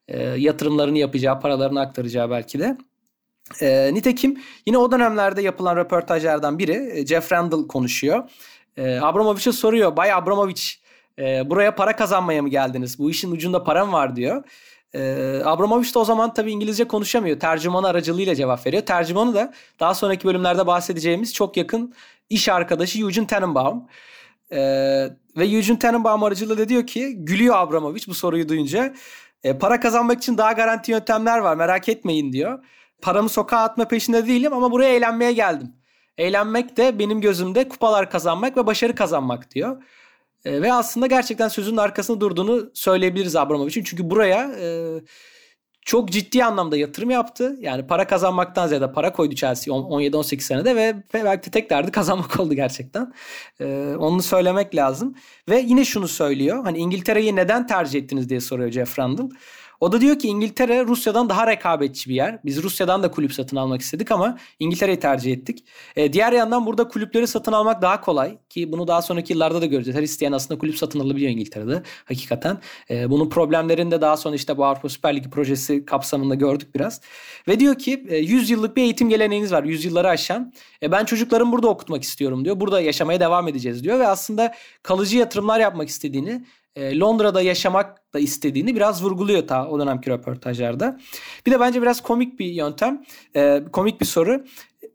E, 0.09 0.23
yatırımlarını 0.23 0.99
yapacağı, 0.99 1.41
paralarını 1.41 1.81
aktaracağı 1.81 2.31
belki 2.31 2.59
de. 2.59 2.77
E, 3.61 3.95
nitekim 3.95 4.41
yine 4.67 4.79
o 4.79 4.93
dönemlerde 4.93 5.43
yapılan 5.43 5.77
röportajlardan 5.77 6.59
biri 6.59 6.91
e, 6.93 7.07
Jeff 7.07 7.33
Randall 7.33 7.69
konuşuyor. 7.69 8.31
E, 8.77 8.99
Abramovich'e 8.99 9.53
soruyor. 9.53 9.97
Bay 9.97 10.13
Abramovich 10.13 10.63
e, 11.19 11.51
buraya 11.51 11.75
para 11.75 11.97
kazanmaya 11.97 12.43
mı 12.43 12.49
geldiniz? 12.49 12.99
Bu 12.99 13.11
işin 13.11 13.33
ucunda 13.33 13.65
param 13.65 13.93
var 13.93 14.17
diyor. 14.17 14.45
E, 14.95 15.43
Abramovich 15.45 15.95
de 15.95 15.99
o 15.99 16.05
zaman 16.05 16.35
tabii 16.35 16.53
İngilizce 16.53 16.85
konuşamıyor. 16.89 17.41
Tercüman 17.41 17.85
aracılığıyla 17.85 18.35
cevap 18.35 18.67
veriyor. 18.67 18.83
Tercümanı 18.83 19.35
da 19.35 19.53
daha 19.81 19.95
sonraki 19.95 20.25
bölümlerde 20.25 20.67
bahsedeceğimiz 20.67 21.35
çok 21.35 21.57
yakın 21.57 21.95
iş 22.31 22.49
arkadaşı 22.49 23.01
Eugene 23.01 23.27
Tenenbaum. 23.27 23.85
E, 24.51 24.59
ve 25.37 25.47
Eugene 25.47 25.79
Tenenbaum 25.79 26.23
aracılığıyla 26.23 26.69
diyor 26.69 26.87
ki 26.87 27.17
gülüyor 27.19 27.57
Abramovich 27.57 28.09
bu 28.09 28.15
soruyu 28.15 28.49
duyunca. 28.49 28.95
E, 29.45 29.59
para 29.59 29.81
kazanmak 29.81 30.19
için 30.19 30.39
daha 30.39 30.53
garanti 30.53 30.93
yöntemler 30.93 31.39
var 31.39 31.57
merak 31.57 31.89
etmeyin 31.89 32.33
diyor. 32.33 32.65
Paramı 33.03 33.29
sokağa 33.29 33.59
atma 33.59 33.89
peşinde 33.89 34.27
değilim 34.27 34.53
ama 34.53 34.73
buraya 34.73 34.95
eğlenmeye 34.95 35.33
geldim. 35.33 35.73
Eğlenmek 36.19 36.77
de 36.77 36.99
benim 36.99 37.21
gözümde 37.21 37.69
kupalar 37.69 38.11
kazanmak 38.11 38.57
ve 38.57 38.67
başarı 38.67 38.95
kazanmak 38.95 39.51
diyor. 39.51 39.83
E, 40.45 40.63
ve 40.63 40.73
aslında 40.73 41.07
gerçekten 41.07 41.49
sözünün 41.49 41.77
arkasında 41.77 42.21
durduğunu 42.21 42.71
söyleyebiliriz 42.75 43.37
Abramovich'in. 43.37 43.85
Çünkü 43.85 44.11
buraya 44.11 44.53
e, 44.61 45.01
çok 45.87 46.11
ciddi 46.11 46.45
anlamda 46.45 46.77
yatırım 46.77 47.11
yaptı. 47.11 47.57
Yani 47.61 47.87
para 47.87 48.07
kazanmaktan 48.07 48.67
ziyade 48.67 48.93
para 48.93 49.13
koydu 49.13 49.35
Chelsea 49.35 49.75
17-18 49.75 50.41
senede 50.41 50.77
ve 50.77 50.95
belki 51.15 51.47
de 51.47 51.51
tek 51.51 51.71
derdi 51.71 51.91
kazanmak 51.93 52.41
oldu 52.41 52.55
gerçekten. 52.55 53.13
Ee, 53.61 53.95
onu 53.99 54.23
söylemek 54.23 54.75
lazım. 54.75 55.15
Ve 55.49 55.61
yine 55.61 55.85
şunu 55.85 56.09
söylüyor. 56.09 56.65
Hani 56.65 56.79
İngiltere'yi 56.79 57.37
neden 57.37 57.67
tercih 57.67 58.03
ettiniz 58.03 58.29
diye 58.29 58.41
soruyor 58.41 58.71
Jeff 58.71 58.99
Randall. 58.99 59.31
O 59.81 59.93
da 59.93 60.01
diyor 60.01 60.19
ki 60.19 60.29
İngiltere 60.29 60.85
Rusya'dan 60.85 61.29
daha 61.29 61.47
rekabetçi 61.47 62.11
bir 62.11 62.15
yer. 62.15 62.39
Biz 62.45 62.63
Rusya'dan 62.63 63.03
da 63.03 63.11
kulüp 63.11 63.33
satın 63.33 63.57
almak 63.57 63.81
istedik 63.81 64.11
ama 64.11 64.39
İngiltere'yi 64.59 65.01
tercih 65.01 65.33
ettik. 65.33 65.65
E, 65.97 66.13
diğer 66.13 66.33
yandan 66.33 66.67
burada 66.67 66.89
kulüpleri 66.89 67.27
satın 67.27 67.53
almak 67.53 67.83
daha 67.83 68.01
kolay 68.01 68.39
ki 68.49 68.73
bunu 68.73 68.89
daha 68.89 69.03
sonraki 69.03 69.33
yıllarda 69.33 69.61
da 69.61 69.67
göreceğiz. 69.67 69.99
Her 69.99 70.03
isteyen 70.03 70.33
aslında 70.33 70.59
kulüp 70.59 70.79
satın 70.79 71.01
alabiliyor 71.01 71.31
İngiltere'de 71.31 71.83
hakikaten. 72.05 72.59
E, 72.91 73.11
bunun 73.11 73.31
problemlerini 73.31 73.91
de 73.91 74.01
daha 74.01 74.17
sonra 74.17 74.35
işte 74.35 74.57
bu 74.57 74.65
Avrupa 74.65 74.89
Süper 74.89 75.17
Ligi 75.17 75.31
projesi 75.31 75.85
kapsamında 75.85 76.35
gördük 76.35 76.75
biraz. 76.75 77.01
Ve 77.49 77.61
diyor 77.61 77.79
ki 77.79 78.07
e, 78.09 78.17
100 78.17 78.51
yıllık 78.51 78.77
bir 78.77 78.83
eğitim 78.83 79.09
geleneğiniz 79.09 79.53
var. 79.53 79.65
100 79.65 79.85
yılları 79.85 80.09
aşan. 80.09 80.53
E, 80.83 80.93
ben 80.93 81.05
çocuklarımı 81.05 81.53
burada 81.53 81.69
okutmak 81.69 82.03
istiyorum 82.03 82.45
diyor. 82.45 82.61
Burada 82.61 82.81
yaşamaya 82.81 83.21
devam 83.21 83.49
edeceğiz 83.49 83.85
diyor 83.85 83.99
ve 83.99 84.09
aslında 84.09 84.55
kalıcı 84.83 85.19
yatırımlar 85.19 85.61
yapmak 85.61 85.89
istediğini 85.89 86.45
e, 86.77 86.99
Londra'da 86.99 87.43
yaşamak 87.43 88.06
da 88.17 88.21
istediğini 88.21 88.77
biraz 88.77 89.05
vurguluyor 89.05 89.47
ta 89.47 89.69
o 89.69 89.81
dönemki 89.81 90.11
röportajlarda. 90.11 91.01
Bir 91.47 91.51
de 91.51 91.61
bence 91.61 91.83
biraz 91.83 92.03
komik 92.03 92.39
bir 92.39 92.47
yöntem, 92.47 93.03
e, 93.37 93.63
komik 93.73 94.01
bir 94.01 94.07
soru. 94.07 94.45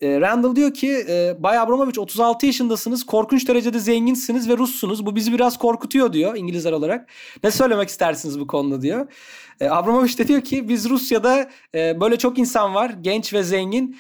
E, 0.01 0.21
Randall 0.21 0.55
diyor 0.55 0.73
ki 0.73 1.05
Bay 1.39 1.57
Abramovich 1.57 1.99
36 1.99 2.45
yaşındasınız, 2.45 3.05
korkunç 3.05 3.47
derecede 3.47 3.79
zenginsiniz 3.79 4.49
ve 4.49 4.57
Russunuz. 4.57 5.05
Bu 5.05 5.15
bizi 5.15 5.34
biraz 5.34 5.57
korkutuyor 5.57 6.13
diyor 6.13 6.36
İngilizler 6.36 6.71
olarak. 6.71 7.10
Ne 7.43 7.51
söylemek 7.51 7.89
istersiniz 7.89 8.39
bu 8.39 8.47
konuda 8.47 8.81
diyor. 8.81 9.07
Abramovich 9.69 10.17
de 10.17 10.27
diyor 10.27 10.41
ki 10.41 10.69
biz 10.69 10.89
Rusya'da 10.89 11.49
böyle 11.73 12.17
çok 12.17 12.38
insan 12.38 12.75
var, 12.75 12.95
genç 13.01 13.34
ve 13.34 13.43
zengin. 13.43 13.97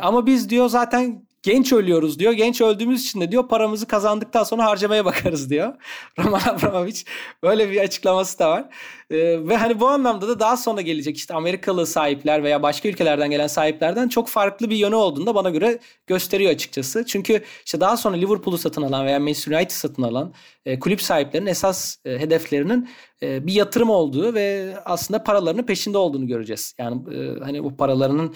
Ama 0.00 0.26
biz 0.26 0.48
diyor 0.50 0.68
zaten 0.68 1.22
genç 1.44 1.72
ölüyoruz 1.72 2.18
diyor. 2.18 2.32
Genç 2.32 2.60
öldüğümüz 2.60 3.04
için 3.04 3.20
de 3.20 3.32
diyor 3.32 3.48
paramızı 3.48 3.86
kazandıktan 3.86 4.44
sonra 4.44 4.64
harcamaya 4.64 5.04
bakarız 5.04 5.50
diyor. 5.50 5.74
Roman 6.18 6.40
Abramovich 6.40 7.02
böyle 7.42 7.70
bir 7.70 7.80
açıklaması 7.80 8.38
da 8.38 8.50
var. 8.50 8.68
Ee, 9.10 9.48
ve 9.48 9.56
hani 9.56 9.80
bu 9.80 9.88
anlamda 9.88 10.28
da 10.28 10.40
daha 10.40 10.56
sonra 10.56 10.80
gelecek 10.80 11.16
işte 11.16 11.34
Amerikalı 11.34 11.86
sahipler 11.86 12.42
veya 12.44 12.62
başka 12.62 12.88
ülkelerden 12.88 13.30
gelen 13.30 13.46
sahiplerden 13.46 14.08
çok 14.08 14.28
farklı 14.28 14.70
bir 14.70 14.76
yönü 14.76 14.94
olduğunu 14.94 15.34
bana 15.34 15.50
göre 15.50 15.78
gösteriyor 16.06 16.52
açıkçası. 16.52 17.06
Çünkü 17.06 17.44
işte 17.66 17.80
daha 17.80 17.96
sonra 17.96 18.16
Liverpool'u 18.16 18.58
satın 18.58 18.82
alan 18.82 19.06
veya 19.06 19.20
Manchester 19.20 19.52
United 19.52 19.70
satın 19.70 20.02
alan 20.02 20.34
e, 20.66 20.78
kulüp 20.78 21.02
sahiplerinin 21.02 21.50
esas 21.50 21.96
e, 22.04 22.18
hedeflerinin 22.18 22.88
e, 23.22 23.46
bir 23.46 23.52
yatırım 23.52 23.90
olduğu 23.90 24.34
ve 24.34 24.74
aslında 24.84 25.24
paralarının 25.24 25.62
peşinde 25.62 25.98
olduğunu 25.98 26.26
göreceğiz. 26.26 26.74
Yani 26.78 27.16
e, 27.16 27.44
hani 27.44 27.64
bu 27.64 27.76
paralarının 27.76 28.34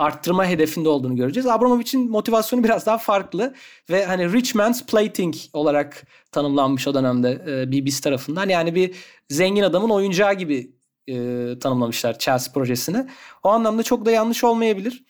arttırma 0.00 0.46
hedefinde 0.46 0.88
olduğunu 0.88 1.16
göreceğiz. 1.16 1.46
Abramovich'in 1.46 2.10
motivasyonu 2.10 2.64
biraz 2.64 2.86
daha 2.86 2.98
farklı 2.98 3.54
ve 3.90 4.04
hani 4.04 4.32
rich 4.32 4.54
man's 4.54 4.86
plating 4.86 5.34
olarak 5.52 6.06
tanımlanmış 6.32 6.88
o 6.88 6.94
dönemde 6.94 7.30
e, 7.46 7.72
BBC 7.72 8.00
tarafından. 8.00 8.48
Yani 8.48 8.74
bir 8.74 8.94
zengin 9.28 9.62
adamın 9.62 9.90
oyuncağı 9.90 10.34
gibi 10.34 10.72
e, 11.08 11.14
tanımlamışlar 11.58 12.18
Chelsea 12.18 12.52
projesini. 12.52 13.06
O 13.42 13.48
anlamda 13.48 13.82
çok 13.82 14.06
da 14.06 14.10
yanlış 14.10 14.44
olmayabilir. 14.44 15.04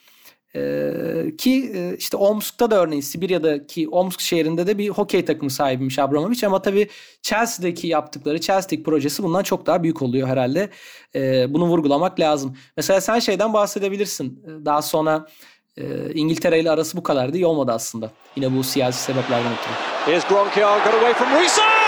Ee, 0.57 1.37
ki 1.39 1.73
işte 1.99 2.17
Omsk'ta 2.17 2.71
da 2.71 2.83
örneğin 2.83 3.03
Sibirya'daki 3.03 3.89
Omsk 3.89 4.21
şehrinde 4.21 4.67
de 4.67 4.79
bir 4.79 4.89
hokey 4.89 5.25
takımı 5.25 5.51
sahibiymiş 5.51 5.99
Abramovich 5.99 6.45
ama 6.45 6.63
tabii 6.63 6.89
Chelsea'deki 7.23 7.87
yaptıkları 7.87 8.41
Chelsea'deki 8.41 8.83
projesi 8.83 9.23
bundan 9.23 9.43
çok 9.43 9.67
daha 9.67 9.83
büyük 9.83 10.03
oluyor 10.03 10.29
herhalde. 10.29 10.71
Ee, 11.15 11.55
bunu 11.55 11.67
vurgulamak 11.67 12.21
lazım. 12.21 12.57
Mesela 12.77 13.01
sen 13.01 13.19
şeyden 13.19 13.53
bahsedebilirsin. 13.53 14.45
Daha 14.65 14.83
sonra 14.83 15.27
e, 15.77 16.13
İngiltere 16.15 16.61
ile 16.61 16.71
arası 16.71 16.97
bu 16.97 17.03
kadar 17.03 17.33
da 17.33 17.37
iyi 17.37 17.47
olmadı 17.47 17.73
aslında. 17.73 18.11
Yine 18.37 18.57
bu 18.57 18.65
siyasi 18.65 19.03
sebeplerden 19.03 19.53
ötürü. 19.53 19.73
Here's 20.07 20.29
Gronkiar 20.29 20.85
got 20.85 20.95
away 20.95 21.15
from 21.15 21.43
Risa! 21.43 21.80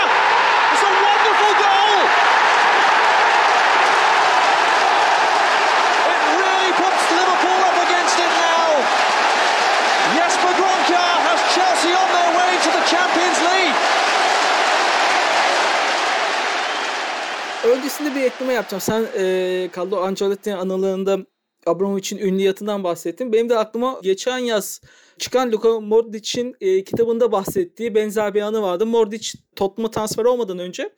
Öncesinde 17.83 18.15
bir 18.15 18.21
ekleme 18.21 18.53
yapacağım. 18.53 18.81
Sen 18.81 19.05
e, 19.17 19.69
Carlo 19.77 19.97
Ancelotti'nin 19.97 20.55
analığında 20.55 21.17
Abramovich'in 21.65 22.17
ünlüyatından 22.17 22.83
bahsettin. 22.83 23.33
Benim 23.33 23.49
de 23.49 23.57
aklıma 23.57 23.99
geçen 24.03 24.37
yaz 24.37 24.81
çıkan 25.17 25.51
Luka 25.51 25.79
Modric'in 25.79 26.55
e, 26.61 26.83
kitabında 26.83 27.31
bahsettiği 27.31 27.95
benzer 27.95 28.33
bir 28.33 28.41
anı 28.41 28.61
vardı. 28.61 28.85
Modric 28.85 29.29
Tottenham'a 29.55 29.91
transfer 29.91 30.25
olmadan 30.25 30.59
önce 30.59 30.93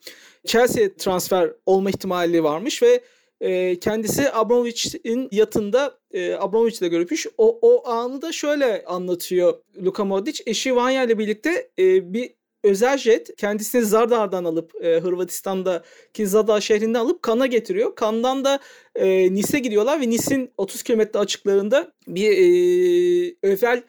Chelsea 0.46 0.88
transfer 0.98 1.52
olma 1.66 1.90
ihtimali 1.90 2.44
varmış 2.44 2.82
ve 2.82 3.00
e, 3.40 3.78
kendisi 3.80 4.32
Abramovich'in 4.32 5.28
yatında 5.32 5.98
e, 6.10 6.34
Abramovich'le 6.34 6.90
görüşmüş. 6.90 7.26
O, 7.38 7.58
o 7.62 7.88
anı 7.88 8.22
da 8.22 8.32
şöyle 8.32 8.84
anlatıyor 8.84 9.54
Luka 9.84 10.04
Modric. 10.04 10.42
Eşi 10.46 10.76
Vanya 10.76 11.04
ile 11.04 11.18
birlikte 11.18 11.70
e, 11.78 12.12
bir 12.12 12.34
özel 12.64 12.98
jet 12.98 13.36
kendisini 13.36 13.82
Zardar'dan 13.82 14.44
alıp 14.44 14.84
e, 14.84 15.00
Hırvatistan'daki 15.00 16.26
Zadar 16.26 16.60
şehrinde 16.60 16.98
alıp 16.98 17.22
Kan'a 17.22 17.46
getiriyor. 17.46 17.94
Kan'dan 17.94 18.44
da 18.44 18.58
e, 18.94 19.34
Nis'e 19.34 19.58
gidiyorlar 19.58 20.00
ve 20.00 20.10
Nis'in 20.10 20.50
30 20.56 20.82
kilometre 20.82 21.18
açıklarında 21.18 21.92
bir 22.08 22.30
e, 22.30 23.36
özel 23.42 23.82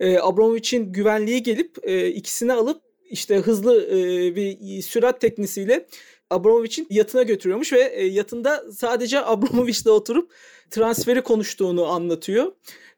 e, 0.00 0.18
Abramovich'in 0.18 0.92
güvenliği 0.92 1.42
gelip 1.42 1.76
e, 1.82 2.08
ikisini 2.08 2.52
alıp 2.52 2.82
işte 3.10 3.36
hızlı 3.36 3.86
e, 3.86 4.36
bir 4.36 4.82
sürat 4.82 5.20
teknisiyle 5.20 5.86
Abramovich'in 6.30 6.86
yatına 6.90 7.22
götürüyormuş 7.22 7.72
ve 7.72 7.80
e, 7.80 8.06
yatında 8.06 8.64
sadece 8.72 9.20
Abramovich'le 9.24 9.86
oturup 9.86 10.32
transferi 10.70 11.22
konuştuğunu 11.22 11.86
anlatıyor. 11.86 12.52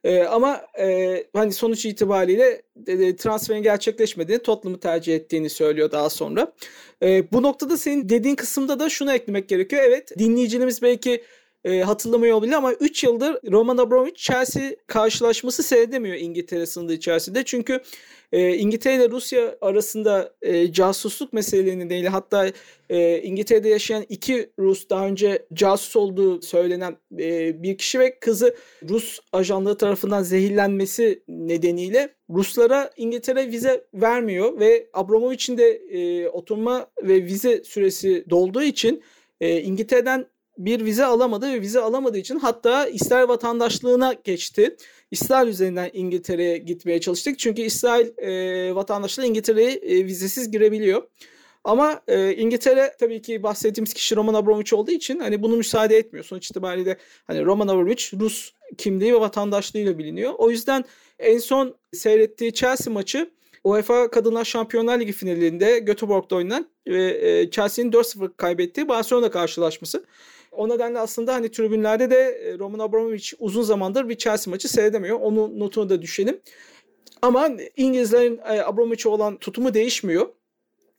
E, 0.04 0.22
ama 0.22 0.66
e, 0.78 1.24
hani 1.32 1.52
sonuç 1.52 1.86
itibariyle 1.86 2.62
e, 2.86 3.16
transferin 3.16 3.62
gerçekleşmediğini, 3.62 4.42
Tottenham'ı 4.42 4.80
tercih 4.80 5.14
ettiğini 5.14 5.50
söylüyor 5.50 5.90
daha 5.90 6.10
sonra. 6.10 6.52
E, 7.02 7.32
bu 7.32 7.42
noktada 7.42 7.76
senin 7.76 8.08
dediğin 8.08 8.34
kısımda 8.34 8.80
da 8.80 8.90
şunu 8.90 9.12
eklemek 9.12 9.48
gerekiyor. 9.48 9.82
Evet 9.82 10.18
dinleyicilerimiz 10.18 10.82
belki 10.82 11.22
e, 11.64 11.80
hatırlamıyor 11.80 12.36
olabilir 12.36 12.52
ama 12.52 12.72
3 12.72 13.04
yıldır 13.04 13.38
Roman 13.50 13.76
Abramovich 13.76 14.16
Chelsea 14.16 14.70
karşılaşması 14.86 15.62
seyredemiyor 15.62 16.16
İngiltere 16.16 16.66
sınırı 16.66 16.92
içerisinde. 16.92 17.44
Çünkü 17.44 17.80
e, 18.32 18.56
İngiltere 18.56 18.94
ile 18.94 19.10
Rusya 19.10 19.56
arasında 19.60 20.34
e, 20.42 20.72
casusluk 20.72 21.32
meseleleri 21.32 21.78
nedeniyle 21.78 22.08
hatta 22.08 22.50
e, 22.90 23.22
İngiltere'de 23.22 23.68
yaşayan 23.68 24.04
iki 24.08 24.50
Rus 24.58 24.88
daha 24.90 25.06
önce 25.06 25.46
casus 25.54 25.96
olduğu 25.96 26.42
söylenen 26.42 26.96
e, 27.18 27.62
bir 27.62 27.78
kişi 27.78 27.98
ve 27.98 28.18
kızı 28.18 28.56
Rus 28.88 29.20
ajanlığı 29.32 29.78
tarafından 29.78 30.22
zehirlenmesi 30.22 31.22
nedeniyle 31.28 32.14
Ruslara 32.30 32.90
İngiltere 32.96 33.48
vize 33.48 33.84
vermiyor 33.94 34.60
ve 34.60 34.88
Abramovich'in 34.92 35.58
de 35.58 35.70
e, 35.70 36.28
oturma 36.28 36.86
ve 37.02 37.24
vize 37.24 37.64
süresi 37.64 38.24
dolduğu 38.30 38.62
için 38.62 39.02
e, 39.40 39.60
İngiltere'den 39.60 40.26
bir 40.58 40.84
vize 40.84 41.04
alamadı 41.04 41.52
ve 41.52 41.60
vize 41.60 41.80
alamadığı 41.80 42.18
için 42.18 42.38
hatta 42.38 42.86
İsrail 42.86 43.28
vatandaşlığına 43.28 44.14
geçti. 44.24 44.76
İsrail 45.10 45.48
üzerinden 45.48 45.90
İngiltere'ye 45.92 46.58
gitmeye 46.58 47.00
çalıştık. 47.00 47.38
Çünkü 47.38 47.62
İsrail 47.62 48.18
e, 48.18 48.74
vatandaşları 48.74 49.26
İngiltere'ye 49.26 49.70
e, 49.70 50.04
vizesiz 50.04 50.50
girebiliyor. 50.50 51.02
Ama 51.64 52.00
e, 52.08 52.34
İngiltere 52.34 52.94
tabii 53.00 53.22
ki 53.22 53.42
bahsettiğimiz 53.42 53.94
kişi 53.94 54.16
Roman 54.16 54.34
Abramovich 54.34 54.74
olduğu 54.74 54.90
için 54.90 55.20
hani 55.20 55.42
bunu 55.42 55.56
müsaade 55.56 55.96
etmiyor. 55.96 56.24
Sonuç 56.24 56.50
itibariyle 56.50 56.96
hani 57.26 57.44
Roman 57.44 57.68
Abramovich 57.68 58.14
Rus 58.14 58.52
kimliği 58.78 59.14
ve 59.14 59.20
vatandaşlığıyla 59.20 59.98
biliniyor. 59.98 60.32
O 60.38 60.50
yüzden 60.50 60.84
en 61.18 61.38
son 61.38 61.74
seyrettiği 61.92 62.54
Chelsea 62.54 62.92
maçı 62.92 63.30
UEFA 63.64 64.10
Kadınlar 64.10 64.44
Şampiyonlar 64.44 65.00
Ligi 65.00 65.12
finalinde 65.12 65.78
Göteborg'da 65.78 66.36
oynanan 66.36 66.68
ve 66.86 67.28
e, 67.28 67.50
Chelsea'nin 67.50 67.92
4-0 67.92 68.30
kaybettiği 68.36 68.88
Barcelona 68.88 69.30
karşılaşması. 69.30 70.04
O 70.56 70.68
nedenle 70.68 70.98
aslında 70.98 71.34
hani 71.34 71.50
tribünlerde 71.50 72.10
de 72.10 72.16
e, 72.16 72.58
Roman 72.58 72.78
Abramovich 72.78 73.32
uzun 73.38 73.62
zamandır 73.62 74.08
bir 74.08 74.18
Chelsea 74.18 74.50
maçı 74.50 74.68
seyredemiyor. 74.68 75.20
Onun 75.20 75.60
notunu 75.60 75.90
da 75.90 76.02
düşelim. 76.02 76.40
Ama 77.22 77.50
İngilizlerin 77.76 78.38
e, 78.38 78.62
Abramovich'e 78.62 79.08
olan 79.08 79.36
tutumu 79.36 79.74
değişmiyor. 79.74 80.28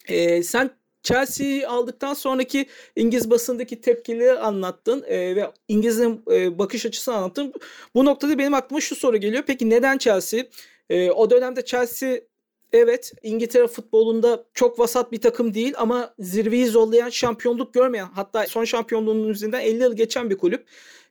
E, 0.07 0.43
sen 0.43 0.69
Chelsea'yi 1.03 1.67
aldıktan 1.67 2.13
sonraki 2.13 2.65
İngiliz 2.95 3.29
basındaki 3.29 3.81
tepkileri 3.81 4.39
anlattın 4.39 5.03
e, 5.07 5.35
ve 5.35 5.51
İngiliz'in 5.67 6.23
e, 6.31 6.59
bakış 6.59 6.85
açısını 6.85 7.15
anlattın. 7.15 7.53
Bu 7.95 8.05
noktada 8.05 8.37
benim 8.37 8.53
aklıma 8.53 8.81
şu 8.81 8.95
soru 8.95 9.17
geliyor. 9.17 9.43
Peki 9.47 9.69
neden 9.69 9.97
Chelsea? 9.97 10.43
E, 10.89 11.11
o 11.11 11.29
dönemde 11.29 11.65
Chelsea 11.65 12.19
evet 12.75 13.13
İngiltere 13.23 13.67
futbolunda 13.67 14.43
çok 14.53 14.79
vasat 14.79 15.11
bir 15.11 15.21
takım 15.21 15.53
değil 15.53 15.73
ama 15.77 16.13
zirveyi 16.19 16.67
zorlayan 16.67 17.09
şampiyonluk 17.09 17.73
görmeyen 17.73 18.07
hatta 18.13 18.45
son 18.47 18.65
şampiyonluğunun 18.65 19.29
üzerinden 19.29 19.61
50 19.61 19.83
yıl 19.83 19.95
geçen 19.95 20.29
bir 20.29 20.37
kulüp. 20.37 20.67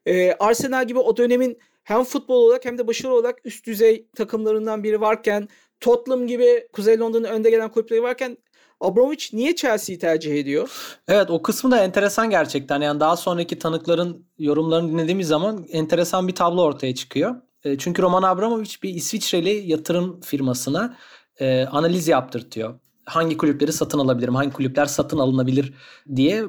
E, 0.06 0.32
Arsenal 0.32 0.86
gibi 0.88 0.98
o 0.98 1.16
dönemin 1.16 1.58
hem 1.84 2.04
futbol 2.04 2.36
olarak 2.36 2.64
hem 2.64 2.78
de 2.78 2.86
başarı 2.86 3.12
olarak 3.12 3.46
üst 3.46 3.66
düzey 3.66 4.06
takımlarından 4.16 4.84
biri 4.84 5.00
varken 5.00 5.48
Tottenham 5.80 6.26
gibi 6.26 6.68
Kuzey 6.72 6.98
Londra'nın 6.98 7.28
önde 7.28 7.50
gelen 7.50 7.70
kulüpleri 7.70 8.02
varken 8.02 8.36
Abramovich 8.80 9.34
niye 9.34 9.56
Chelsea'yi 9.56 9.98
tercih 9.98 10.34
ediyor? 10.34 10.70
Evet 11.08 11.30
o 11.30 11.42
kısmı 11.42 11.70
da 11.70 11.84
enteresan 11.84 12.30
gerçekten. 12.30 12.80
Yani 12.80 13.00
daha 13.00 13.16
sonraki 13.16 13.58
tanıkların 13.58 14.26
yorumlarını 14.38 14.92
dinlediğimiz 14.92 15.28
zaman 15.28 15.66
enteresan 15.72 16.28
bir 16.28 16.34
tablo 16.34 16.62
ortaya 16.62 16.94
çıkıyor. 16.94 17.34
E, 17.64 17.78
çünkü 17.78 18.02
Roman 18.02 18.22
Abramovich 18.22 18.82
bir 18.82 18.94
İsviçreli 18.94 19.70
yatırım 19.70 20.20
firmasına 20.20 20.96
e, 21.40 21.66
analiz 21.66 22.08
yaptırtıyor. 22.08 22.80
Hangi 23.04 23.36
kulüpleri 23.36 23.72
satın 23.72 23.98
alabilirim, 23.98 24.34
hangi 24.34 24.52
kulüpler 24.52 24.86
satın 24.86 25.18
alınabilir 25.18 25.74
diye 26.16 26.44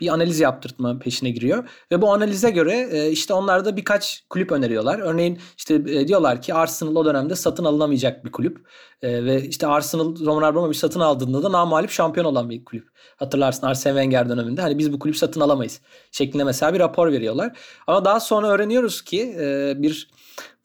bir 0.00 0.08
analiz 0.08 0.40
yaptırtma 0.40 0.98
peşine 0.98 1.30
giriyor. 1.30 1.68
Ve 1.92 2.02
bu 2.02 2.12
analize 2.12 2.50
göre 2.50 2.88
e, 2.92 3.10
işte 3.10 3.34
onlar 3.34 3.64
da 3.64 3.76
birkaç 3.76 4.24
kulüp 4.30 4.52
öneriyorlar. 4.52 4.98
Örneğin 4.98 5.38
işte 5.58 5.74
e, 5.74 6.08
diyorlar 6.08 6.42
ki 6.42 6.54
Arsenal 6.54 6.96
o 6.96 7.04
dönemde 7.04 7.34
satın 7.36 7.64
alınamayacak 7.64 8.24
bir 8.24 8.32
kulüp. 8.32 8.66
Ve 9.02 9.42
işte 9.42 9.66
Arsenal 9.66 10.16
Roman 10.24 10.42
Abramovich 10.42 10.78
satın 10.78 11.00
aldığında 11.00 11.42
da 11.42 11.52
namalip 11.52 11.90
şampiyon 11.90 12.26
olan 12.26 12.50
bir 12.50 12.64
kulüp. 12.64 12.88
Hatırlarsın 13.16 13.66
Arsene 13.66 13.92
Wenger 13.92 14.28
döneminde 14.28 14.62
hani 14.62 14.78
biz 14.78 14.92
bu 14.92 14.98
kulüp 14.98 15.16
satın 15.16 15.40
alamayız 15.40 15.80
şeklinde 16.12 16.44
mesela 16.44 16.74
bir 16.74 16.78
rapor 16.78 17.12
veriyorlar. 17.12 17.58
Ama 17.86 18.04
daha 18.04 18.20
sonra 18.20 18.48
öğreniyoruz 18.48 19.02
ki 19.02 19.34
bir 19.76 20.10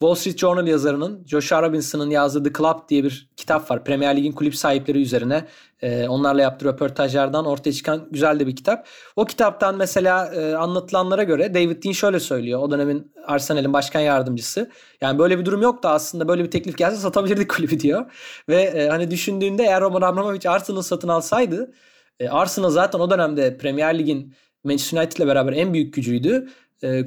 Wall 0.02 0.14
Street 0.14 0.38
Journal 0.38 0.66
yazarının 0.66 1.26
Joshua 1.26 1.62
Robinson'ın 1.62 2.10
yazdığı 2.10 2.42
The 2.42 2.52
Club 2.58 2.88
diye 2.88 3.04
bir 3.04 3.30
kitap 3.36 3.70
var. 3.70 3.84
Premier 3.84 4.16
Lig'in 4.16 4.32
kulüp 4.32 4.56
sahipleri 4.56 5.02
üzerine 5.02 5.46
e, 5.82 6.08
onlarla 6.08 6.42
yaptığı 6.42 6.64
röportajlardan 6.64 7.46
ortaya 7.46 7.72
çıkan 7.72 8.08
güzel 8.10 8.40
de 8.40 8.46
bir 8.46 8.56
kitap. 8.56 8.86
O 9.16 9.24
kitaptan 9.24 9.76
mesela 9.76 10.34
e, 10.34 10.54
anlatılanlara 10.54 11.22
göre 11.22 11.54
David 11.54 11.84
Dean 11.84 11.92
şöyle 11.92 12.20
söylüyor. 12.20 12.60
O 12.62 12.70
dönemin 12.70 13.12
Arsenal'in 13.26 13.72
başkan 13.72 14.00
yardımcısı. 14.00 14.70
Yani 15.00 15.18
böyle 15.18 15.38
bir 15.38 15.44
durum 15.44 15.62
yok 15.62 15.82
da 15.82 15.90
aslında 15.90 16.28
böyle 16.28 16.44
bir 16.44 16.50
teklif 16.50 16.78
gelse 16.78 16.96
satabilirdik 16.96 17.50
kulübü 17.56 17.80
diyor. 17.80 18.12
Ve 18.48 18.62
e, 18.62 18.88
hani 18.88 19.10
düşündüğünde 19.10 19.62
eğer 19.62 19.80
Roman 19.80 20.02
Abramovich 20.02 20.50
Arsenal 20.50 20.82
satın 20.82 21.08
alsaydı 21.08 21.72
e, 22.20 22.28
Arsenal 22.28 22.70
zaten 22.70 22.98
o 22.98 23.10
dönemde 23.10 23.56
Premier 23.58 23.98
Lig'in 23.98 24.34
Manchester 24.64 24.98
United 24.98 25.16
ile 25.16 25.26
beraber 25.26 25.52
en 25.52 25.74
büyük 25.74 25.94
gücüydü. 25.94 26.48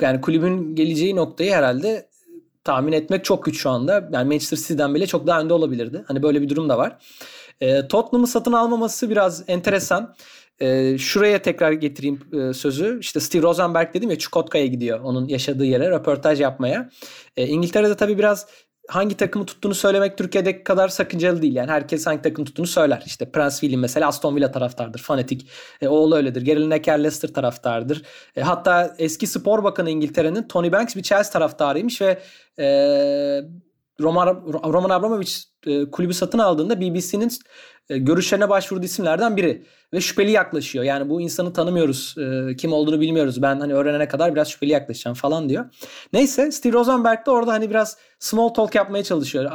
Yani 0.01 0.21
kulübün 0.21 0.75
geleceği 0.75 1.15
noktayı 1.15 1.53
herhalde 1.53 2.09
tahmin 2.63 2.91
etmek 2.91 3.25
çok 3.25 3.45
güç 3.45 3.61
şu 3.61 3.69
anda. 3.69 4.09
Yani 4.13 4.27
Manchester 4.27 4.57
City'den 4.57 4.95
bile 4.95 5.07
çok 5.07 5.27
daha 5.27 5.41
önde 5.41 5.53
olabilirdi. 5.53 6.03
Hani 6.07 6.23
böyle 6.23 6.41
bir 6.41 6.49
durum 6.49 6.69
da 6.69 6.77
var. 6.77 6.97
E, 7.61 7.87
Tottenham'ı 7.87 8.27
satın 8.27 8.53
almaması 8.53 9.09
biraz 9.09 9.43
enteresan. 9.47 10.15
E, 10.59 10.97
şuraya 10.97 11.41
tekrar 11.41 11.71
getireyim 11.71 12.19
e, 12.33 12.53
sözü. 12.53 12.99
İşte 12.99 13.19
Steve 13.19 13.43
Rosenberg 13.43 13.93
dedim 13.93 14.09
ya 14.09 14.17
Çukotka'ya 14.17 14.65
gidiyor 14.65 14.99
onun 14.99 15.27
yaşadığı 15.27 15.65
yere 15.65 15.89
röportaj 15.89 16.41
yapmaya. 16.41 16.89
E, 17.37 17.47
İngiltere'de 17.47 17.95
tabii 17.95 18.17
biraz 18.17 18.47
hangi 18.87 19.17
takımı 19.17 19.45
tuttuğunu 19.45 19.75
söylemek 19.75 20.17
Türkiye'deki 20.17 20.63
kadar 20.63 20.87
sakıncalı 20.87 21.41
değil. 21.41 21.55
Yani 21.55 21.71
herkes 21.71 22.07
hangi 22.07 22.21
takım 22.21 22.45
tuttuğunu 22.45 22.67
söyler. 22.67 23.03
İşte 23.05 23.31
Prince 23.31 23.55
William 23.55 23.81
mesela 23.81 24.07
Aston 24.07 24.35
Villa 24.35 24.51
taraftardır. 24.51 24.99
Fanatik. 24.99 25.49
E, 25.81 25.87
oğlu 25.87 26.15
öyledir. 26.15 26.45
Gary 26.45 26.61
Lineker 26.61 26.99
Leicester 26.99 27.33
taraftardır. 27.33 28.01
E, 28.35 28.41
hatta 28.41 28.95
eski 28.97 29.27
spor 29.27 29.63
bakanı 29.63 29.89
İngiltere'nin 29.89 30.43
Tony 30.43 30.71
Banks 30.71 30.95
bir 30.95 31.03
Chelsea 31.03 31.31
taraftarıymış 31.31 32.01
ve 32.01 32.19
e, 32.59 32.65
Roman, 34.01 34.43
Roman 34.73 34.89
Abramovich 34.89 35.31
e, 35.65 35.91
kulübü 35.91 36.13
satın 36.13 36.39
aldığında 36.39 36.81
BBC'nin 36.81 37.31
e, 37.89 37.97
görüşlerine 37.97 38.49
başvurduğu 38.49 38.85
isimlerden 38.85 39.37
biri 39.37 39.65
ve 39.93 40.01
şüpheli 40.01 40.31
yaklaşıyor. 40.31 40.85
Yani 40.85 41.09
bu 41.09 41.21
insanı 41.21 41.53
tanımıyoruz, 41.53 42.15
e, 42.17 42.55
kim 42.55 42.73
olduğunu 42.73 42.99
bilmiyoruz. 43.01 43.41
Ben 43.41 43.59
hani 43.59 43.73
öğrenene 43.73 44.07
kadar 44.07 44.35
biraz 44.35 44.47
şüpheli 44.47 44.71
yaklaşacağım 44.71 45.15
falan 45.15 45.49
diyor. 45.49 45.65
Neyse 46.13 46.51
Steve 46.51 46.73
Rosenberg 46.73 47.25
de 47.25 47.31
orada 47.31 47.51
hani 47.51 47.69
biraz 47.69 47.97
small 48.19 48.49
talk 48.49 48.75
yapmaya 48.75 49.03
çalışıyor. 49.03 49.51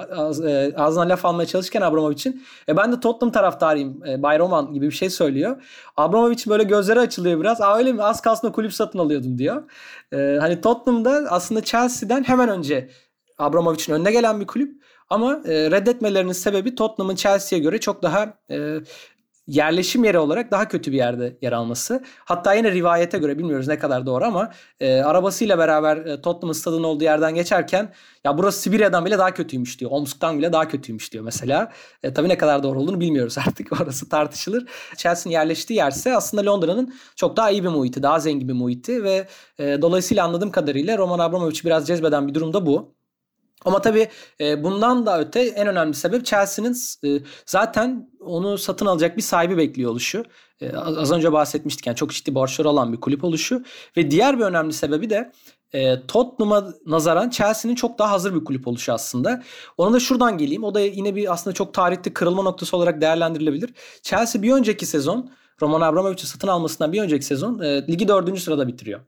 Ağzına 0.76 1.08
laf 1.08 1.24
almaya 1.24 1.46
çalışırken 1.46 1.80
Abramovich'in. 1.80 2.42
E, 2.68 2.76
ben 2.76 2.92
de 2.92 3.00
Tottenham 3.00 3.32
taraftarıyım. 3.32 4.00
Bay 4.22 4.38
Roman 4.38 4.72
gibi 4.72 4.86
bir 4.86 4.94
şey 4.94 5.10
söylüyor. 5.10 5.62
Abramovich 5.96 6.48
böyle 6.48 6.62
gözleri 6.62 7.00
açılıyor 7.00 7.40
biraz. 7.40 7.60
Aa 7.60 7.76
öyle 7.76 7.92
mi? 7.92 8.02
Az 8.02 8.20
kalsın 8.20 8.52
kulüp 8.52 8.72
satın 8.72 8.98
alıyordum 8.98 9.38
diyor. 9.38 9.70
Hani 10.12 10.60
Tottenham'da 10.60 11.26
aslında 11.30 11.64
Chelsea'den 11.64 12.24
hemen 12.24 12.48
önce 12.48 12.88
Abramovich'in 13.40 13.92
önüne 13.92 14.12
gelen 14.12 14.40
bir 14.40 14.46
kulüp. 14.46 14.82
Ama 15.10 15.40
e, 15.44 15.70
reddetmelerinin 15.70 16.32
sebebi 16.32 16.74
Tottenham'ın 16.74 17.14
Chelsea'ye 17.14 17.62
göre 17.62 17.80
çok 17.80 18.02
daha 18.02 18.34
e, 18.50 18.80
yerleşim 19.50 20.04
yeri 20.04 20.18
olarak 20.18 20.50
daha 20.50 20.68
kötü 20.68 20.92
bir 20.92 20.96
yerde 20.96 21.38
yer 21.42 21.52
alması. 21.52 22.02
Hatta 22.24 22.54
yine 22.54 22.72
rivayete 22.72 23.18
göre 23.18 23.38
bilmiyoruz 23.38 23.68
ne 23.68 23.78
kadar 23.78 24.06
doğru 24.06 24.24
ama 24.24 24.52
e, 24.80 25.00
arabasıyla 25.00 25.58
beraber 25.58 25.96
e, 25.96 26.20
Tottenham 26.20 26.54
stadının 26.54 26.84
olduğu 26.84 27.04
yerden 27.04 27.34
geçerken 27.34 27.92
ya 28.24 28.38
burası 28.38 28.60
Sibirya'dan 28.60 29.04
bile 29.04 29.18
daha 29.18 29.34
kötüymüş 29.34 29.80
diyor. 29.80 29.90
Omsk'tan 29.90 30.38
bile 30.38 30.52
daha 30.52 30.68
kötüymüş 30.68 31.12
diyor 31.12 31.24
mesela. 31.24 31.72
E, 32.02 32.14
tabii 32.14 32.28
ne 32.28 32.38
kadar 32.38 32.62
doğru 32.62 32.80
olduğunu 32.80 33.00
bilmiyoruz 33.00 33.38
artık. 33.46 33.80
Orası 33.80 34.08
tartışılır. 34.08 34.66
Chelsea'nin 34.96 35.32
yerleştiği 35.32 35.76
yerse 35.76 36.16
aslında 36.16 36.50
Londra'nın 36.50 36.94
çok 37.16 37.36
daha 37.36 37.50
iyi 37.50 37.64
bir 37.64 37.68
muhiti, 37.68 38.02
daha 38.02 38.20
zengin 38.20 38.48
bir 38.48 38.54
muhiti 38.54 39.04
ve 39.04 39.28
e, 39.58 39.82
dolayısıyla 39.82 40.24
anladığım 40.24 40.50
kadarıyla 40.50 40.98
Roman 40.98 41.18
Abramovich 41.18 41.64
biraz 41.64 41.86
cezbeden 41.86 42.28
bir 42.28 42.34
durumda 42.34 42.66
bu. 42.66 42.99
Ama 43.64 43.80
tabii 43.80 44.08
e, 44.40 44.64
bundan 44.64 45.06
da 45.06 45.20
öte 45.20 45.40
en 45.40 45.66
önemli 45.66 45.94
sebep 45.94 46.26
Chelsea'nin 46.26 46.76
e, 47.04 47.22
zaten 47.46 48.10
onu 48.20 48.58
satın 48.58 48.86
alacak 48.86 49.16
bir 49.16 49.22
sahibi 49.22 49.56
bekliyor 49.56 49.90
oluşu. 49.90 50.24
E, 50.60 50.72
az 50.76 51.12
önce 51.12 51.32
bahsetmiştik 51.32 51.86
yani 51.86 51.96
çok 51.96 52.10
ciddi 52.10 52.34
borçları 52.34 52.68
olan 52.68 52.92
bir 52.92 53.00
kulüp 53.00 53.24
oluşu. 53.24 53.62
Ve 53.96 54.10
diğer 54.10 54.38
bir 54.38 54.44
önemli 54.44 54.72
sebebi 54.72 55.10
de 55.10 55.32
Tottenham'a 56.08 56.74
nazaran 56.86 57.30
Chelsea'nin 57.30 57.74
çok 57.74 57.98
daha 57.98 58.10
hazır 58.10 58.34
bir 58.34 58.44
kulüp 58.44 58.68
oluşu 58.68 58.92
aslında. 58.92 59.42
Ona 59.78 59.92
da 59.92 60.00
şuradan 60.00 60.38
geleyim. 60.38 60.64
O 60.64 60.74
da 60.74 60.80
yine 60.80 61.14
bir 61.14 61.32
aslında 61.32 61.54
çok 61.54 61.74
tarihte 61.74 62.12
kırılma 62.12 62.42
noktası 62.42 62.76
olarak 62.76 63.00
değerlendirilebilir. 63.00 63.74
Chelsea 64.02 64.42
bir 64.42 64.52
önceki 64.52 64.86
sezon 64.86 65.30
Roman 65.62 65.80
Abramovich'i 65.80 66.26
satın 66.26 66.48
almasından 66.48 66.92
bir 66.92 67.02
önceki 67.02 67.24
sezon 67.24 67.58
ligi 67.60 68.08
dördüncü 68.08 68.40
sırada 68.40 68.68
bitiriyor. 68.68 69.00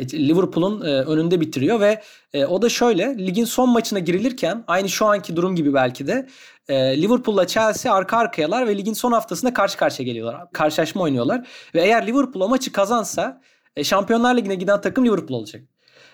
Liverpool'un 0.00 0.80
e, 0.80 0.84
önünde 0.84 1.40
bitiriyor 1.40 1.80
ve 1.80 2.02
e, 2.32 2.46
o 2.46 2.62
da 2.62 2.68
şöyle 2.68 3.18
ligin 3.18 3.44
son 3.44 3.70
maçına 3.70 3.98
girilirken 3.98 4.64
aynı 4.66 4.88
şu 4.88 5.06
anki 5.06 5.36
durum 5.36 5.56
gibi 5.56 5.74
belki 5.74 6.06
de 6.06 6.28
e, 6.68 7.02
Liverpool'la 7.02 7.46
Chelsea 7.46 7.94
arka 7.94 8.16
arkayalar 8.16 8.66
ve 8.66 8.76
ligin 8.76 8.92
son 8.92 9.12
haftasında 9.12 9.54
karşı 9.54 9.78
karşıya 9.78 10.06
geliyorlar. 10.06 10.52
Karşılaşma 10.52 11.02
oynuyorlar 11.02 11.48
ve 11.74 11.82
eğer 11.82 12.06
Liverpool 12.06 12.44
o 12.44 12.48
maçı 12.48 12.72
kazansa 12.72 13.40
Şampiyonlar 13.82 14.36
Ligi'ne 14.36 14.54
giden 14.54 14.80
takım 14.80 15.04
Liverpool 15.04 15.38
olacak. 15.38 15.62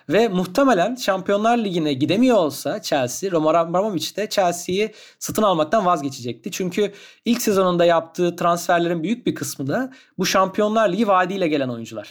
Ve 0.08 0.28
muhtemelen 0.28 0.94
Şampiyonlar 0.94 1.58
Ligi'ne 1.58 1.92
gidemiyor 1.92 2.36
olsa 2.36 2.82
Chelsea, 2.82 3.30
Roman 3.30 3.54
Abramovich 3.54 4.16
de 4.16 4.28
Chelsea'yi 4.28 4.92
satın 5.18 5.42
almaktan 5.42 5.86
vazgeçecekti. 5.86 6.50
Çünkü 6.50 6.92
ilk 7.24 7.42
sezonunda 7.42 7.84
yaptığı 7.84 8.36
transferlerin 8.36 9.02
büyük 9.02 9.26
bir 9.26 9.34
kısmı 9.34 9.66
da 9.66 9.92
bu 10.18 10.26
Şampiyonlar 10.26 10.92
Ligi 10.92 11.08
vaadiyle 11.08 11.48
gelen 11.48 11.68
oyuncular 11.68 12.10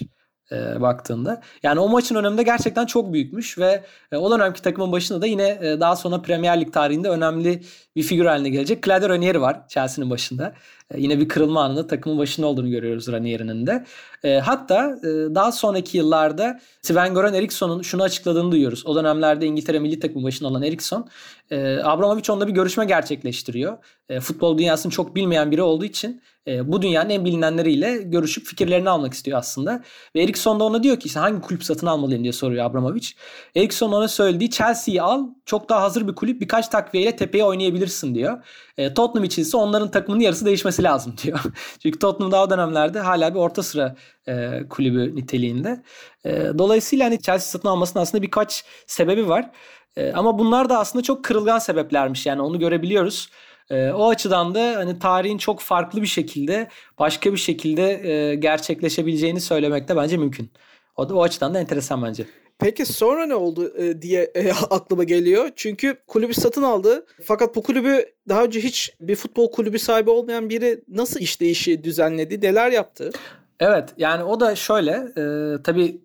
e, 0.51 0.81
baktığında. 0.81 1.41
Yani 1.63 1.79
o 1.79 1.89
maçın 1.89 2.15
öneminde 2.15 2.43
gerçekten 2.43 2.85
çok 2.85 3.13
büyükmüş 3.13 3.57
ve 3.57 3.83
e, 4.11 4.17
o 4.17 4.31
dönemki 4.31 4.61
takımın 4.61 4.91
başında 4.91 5.21
da 5.21 5.25
yine 5.25 5.59
e, 5.61 5.79
daha 5.79 5.95
sonra 5.95 6.21
Premier 6.21 6.61
Lig 6.61 6.73
tarihinde 6.73 7.09
önemli 7.09 7.61
bir 7.95 8.03
figür 8.03 8.25
haline 8.25 8.49
gelecek. 8.49 8.83
Claudio 8.83 9.09
Ranieri 9.09 9.41
var 9.41 9.67
Chelsea'nin 9.67 10.09
başında. 10.09 10.53
E, 10.91 11.01
yine 11.01 11.19
bir 11.19 11.27
kırılma 11.27 11.63
anında 11.63 11.87
takımın 11.87 12.17
başında 12.17 12.47
olduğunu 12.47 12.69
görüyoruz 12.69 13.07
Ranieri'nin 13.07 13.67
de. 13.67 13.85
E, 14.23 14.39
hatta 14.39 14.99
e, 15.03 15.07
daha 15.35 15.51
sonraki 15.51 15.97
yıllarda 15.97 16.59
Sven 16.81 17.13
Göran 17.13 17.33
Eriksson'un 17.33 17.81
şunu 17.81 18.03
açıkladığını 18.03 18.51
duyuyoruz. 18.51 18.85
O 18.85 18.95
dönemlerde 18.95 19.45
İngiltere 19.45 19.79
milli 19.79 19.99
takımı 19.99 20.23
başında 20.23 20.49
olan 20.49 20.63
Eriksson 20.63 21.09
E, 21.51 21.79
Abramovich 21.83 22.29
onunla 22.29 22.47
bir 22.47 22.53
görüşme 22.53 22.85
gerçekleştiriyor. 22.85 23.77
E, 24.09 24.19
futbol 24.19 24.57
dünyasını 24.57 24.91
çok 24.91 25.15
bilmeyen 25.15 25.51
biri 25.51 25.61
olduğu 25.61 25.85
için 25.85 26.21
e, 26.47 26.71
bu 26.71 26.81
dünyanın 26.81 27.09
en 27.09 27.25
bilinenleriyle 27.25 27.97
görüşüp 27.97 28.45
fikirlerini 28.45 28.89
almak 28.89 29.13
istiyor 29.13 29.39
aslında. 29.39 29.83
Ve 30.15 30.23
Eriksson 30.23 30.59
da 30.59 30.63
ona 30.63 30.83
diyor 30.83 30.99
ki 30.99 31.07
işte 31.07 31.19
hangi 31.19 31.41
kulüp 31.41 31.63
satın 31.63 31.87
almalıyım 31.87 32.23
diye 32.23 32.33
soruyor 32.33 32.65
Abramovich. 32.65 33.07
Eriksson 33.55 33.91
ona 33.91 34.07
söylediği 34.07 34.49
Chelsea'yi 34.49 35.01
al 35.01 35.27
çok 35.45 35.69
daha 35.69 35.81
hazır 35.81 36.07
bir 36.07 36.15
kulüp 36.15 36.41
birkaç 36.41 36.67
takviyeyle 36.67 37.15
tepeye 37.15 37.43
oynayabilirsin 37.43 38.15
diyor. 38.15 38.43
E, 38.77 38.93
Tottenham 38.93 39.23
için 39.23 39.41
ise 39.41 39.57
onların 39.57 39.91
takımının 39.91 40.21
yarısı 40.23 40.45
değişmesi 40.45 40.83
lazım 40.83 41.15
diyor. 41.23 41.39
Çünkü 41.79 41.99
Tottenham 41.99 42.31
daha 42.31 42.43
o 42.43 42.49
dönemlerde 42.49 42.99
hala 42.99 43.33
bir 43.33 43.39
orta 43.39 43.63
sıra 43.63 43.95
e, 44.27 44.61
kulübü 44.69 45.15
niteliğinde. 45.15 45.83
E, 46.25 46.31
dolayısıyla 46.57 47.05
hani 47.05 47.21
Chelsea 47.21 47.51
satın 47.51 47.67
almasının 47.67 48.03
aslında 48.03 48.21
birkaç 48.21 48.65
sebebi 48.87 49.27
var. 49.29 49.51
E, 49.95 50.11
ama 50.13 50.39
bunlar 50.39 50.69
da 50.69 50.79
aslında 50.79 51.03
çok 51.03 51.23
kırılgan 51.23 51.59
sebeplermiş 51.59 52.25
yani 52.25 52.41
onu 52.41 52.59
görebiliyoruz. 52.59 53.29
E, 53.71 53.91
o 53.91 54.09
açıdan 54.09 54.55
da 54.55 54.73
hani 54.75 54.99
tarihin 54.99 55.37
çok 55.37 55.59
farklı 55.59 56.01
bir 56.01 56.07
şekilde 56.07 56.67
başka 56.99 57.31
bir 57.31 57.37
şekilde 57.37 58.09
e, 58.09 58.35
gerçekleşebileceğini 58.35 59.41
söylemek 59.41 59.87
de 59.87 59.95
bence 59.95 60.17
mümkün. 60.17 60.51
O 60.95 61.09
da 61.09 61.15
o 61.15 61.23
açıdan 61.23 61.53
da 61.53 61.59
enteresan 61.59 62.03
bence. 62.03 62.25
Peki 62.59 62.85
sonra 62.85 63.25
ne 63.25 63.35
oldu 63.35 63.77
e, 63.77 64.01
diye 64.01 64.31
e, 64.35 64.51
aklıma 64.69 65.03
geliyor. 65.03 65.49
Çünkü 65.55 65.97
kulübü 66.07 66.33
satın 66.33 66.63
aldı. 66.63 67.05
Fakat 67.23 67.55
bu 67.55 67.63
kulübü 67.63 68.05
daha 68.29 68.43
önce 68.43 68.61
hiç 68.61 68.93
bir 68.99 69.15
futbol 69.15 69.51
kulübü 69.51 69.79
sahibi 69.79 70.09
olmayan 70.09 70.49
biri 70.49 70.83
nasıl 70.87 71.19
işleyişi 71.19 71.83
düzenledi? 71.83 72.41
Neler 72.41 72.71
yaptı? 72.71 73.11
Evet 73.59 73.89
yani 73.97 74.23
o 74.23 74.39
da 74.39 74.55
şöyle 74.55 74.91
e, 74.91 75.23
tabii 75.63 76.01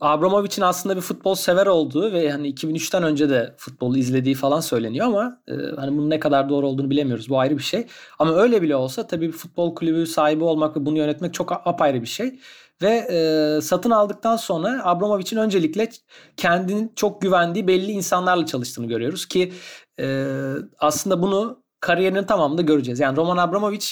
Abramovich'in 0.00 0.62
aslında 0.62 0.96
bir 0.96 1.00
futbol 1.00 1.34
sever 1.34 1.66
olduğu 1.66 2.12
ve 2.12 2.30
hani 2.30 2.54
2003'ten 2.54 3.02
önce 3.02 3.30
de 3.30 3.54
futbolu 3.58 3.98
izlediği 3.98 4.34
falan 4.34 4.60
söyleniyor 4.60 5.06
ama 5.06 5.40
e, 5.48 5.52
hani 5.76 5.96
bunun 5.96 6.10
ne 6.10 6.20
kadar 6.20 6.48
doğru 6.48 6.66
olduğunu 6.68 6.90
bilemiyoruz. 6.90 7.28
Bu 7.28 7.38
ayrı 7.38 7.58
bir 7.58 7.62
şey. 7.62 7.86
Ama 8.18 8.34
öyle 8.34 8.62
bile 8.62 8.76
olsa 8.76 9.06
tabii 9.06 9.26
bir 9.26 9.32
futbol 9.32 9.74
kulübü 9.74 10.06
sahibi 10.06 10.44
olmak 10.44 10.76
ve 10.76 10.86
bunu 10.86 10.98
yönetmek 10.98 11.34
çok 11.34 11.52
apayrı 11.52 12.02
bir 12.02 12.06
şey. 12.06 12.40
Ve 12.82 13.06
e, 13.10 13.60
satın 13.60 13.90
aldıktan 13.90 14.36
sonra 14.36 14.80
Abramovich'in 14.84 15.36
öncelikle 15.36 15.88
kendinin 16.36 16.92
çok 16.96 17.22
güvendiği 17.22 17.66
belli 17.66 17.92
insanlarla 17.92 18.46
çalıştığını 18.46 18.86
görüyoruz 18.86 19.26
ki 19.26 19.52
e, 20.00 20.26
aslında 20.78 21.22
bunu 21.22 21.62
kariyerinin 21.80 22.24
tamamında 22.24 22.62
göreceğiz. 22.62 23.00
Yani 23.00 23.16
Roman 23.16 23.36
Abramovich 23.36 23.86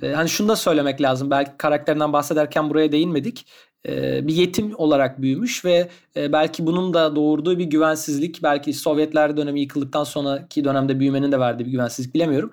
hani 0.00 0.28
şunu 0.28 0.48
da 0.48 0.56
söylemek 0.56 1.02
lazım. 1.02 1.30
Belki 1.30 1.50
karakterinden 1.58 2.12
bahsederken 2.12 2.70
buraya 2.70 2.92
değinmedik. 2.92 3.46
E, 3.88 4.26
bir 4.26 4.34
yetim 4.34 4.72
olarak 4.76 5.22
büyümüş 5.22 5.64
ve 5.64 5.88
e, 6.16 6.32
belki 6.32 6.66
bunun 6.66 6.94
da 6.94 7.16
doğurduğu 7.16 7.58
bir 7.58 7.64
güvensizlik, 7.64 8.42
belki 8.42 8.72
Sovyetler 8.72 9.36
dönemi 9.36 9.60
yıkıldıktan 9.60 10.04
sonraki 10.04 10.64
dönemde 10.64 11.00
büyümenin 11.00 11.32
de 11.32 11.40
verdiği 11.40 11.66
bir 11.66 11.70
güvensizlik 11.70 12.14
bilemiyorum. 12.14 12.50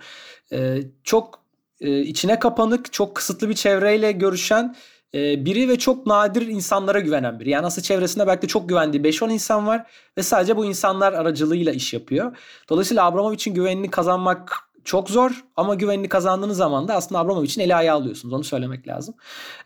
E, 0.52 0.82
çok 1.04 1.39
e, 1.82 2.00
içine 2.00 2.39
kapanık, 2.39 2.93
çok 2.93 3.15
kısıtlı 3.15 3.50
bir 3.50 3.54
çevreyle 3.54 4.12
görüşen 4.12 4.76
e, 5.13 5.45
biri 5.45 5.69
ve 5.69 5.80
çok 5.80 6.08
nadir 6.08 6.47
insanlara 6.47 7.00
güvenen 7.00 7.39
biri. 7.39 7.50
Yani 7.50 7.65
aslında 7.65 7.84
çevresinde 7.84 8.28
belki 8.28 8.41
de 8.41 8.47
çok 8.47 8.69
güvendiği 8.69 9.04
5-10 9.04 9.32
insan 9.32 9.67
var 9.67 9.91
ve 10.17 10.23
sadece 10.23 10.58
bu 10.58 10.65
insanlar 10.65 11.13
aracılığıyla 11.13 11.71
iş 11.71 11.93
yapıyor. 11.93 12.38
Dolayısıyla 12.69 13.06
Abramovich'in 13.06 13.54
güvenini 13.54 13.89
kazanmak 13.89 14.66
çok 14.88 15.10
zor 15.10 15.32
ama 15.56 15.76
güvenini 15.76 16.10
kazandığınız 16.10 16.58
zaman 16.58 16.88
da 16.88 16.95
aslında 16.95 17.19
Abramovich'in 17.19 17.62
eli 17.62 17.76
ayağı 17.76 17.95
alıyorsunuz. 17.95 18.34
Onu 18.34 18.43
söylemek 18.43 18.88
lazım. 18.88 19.15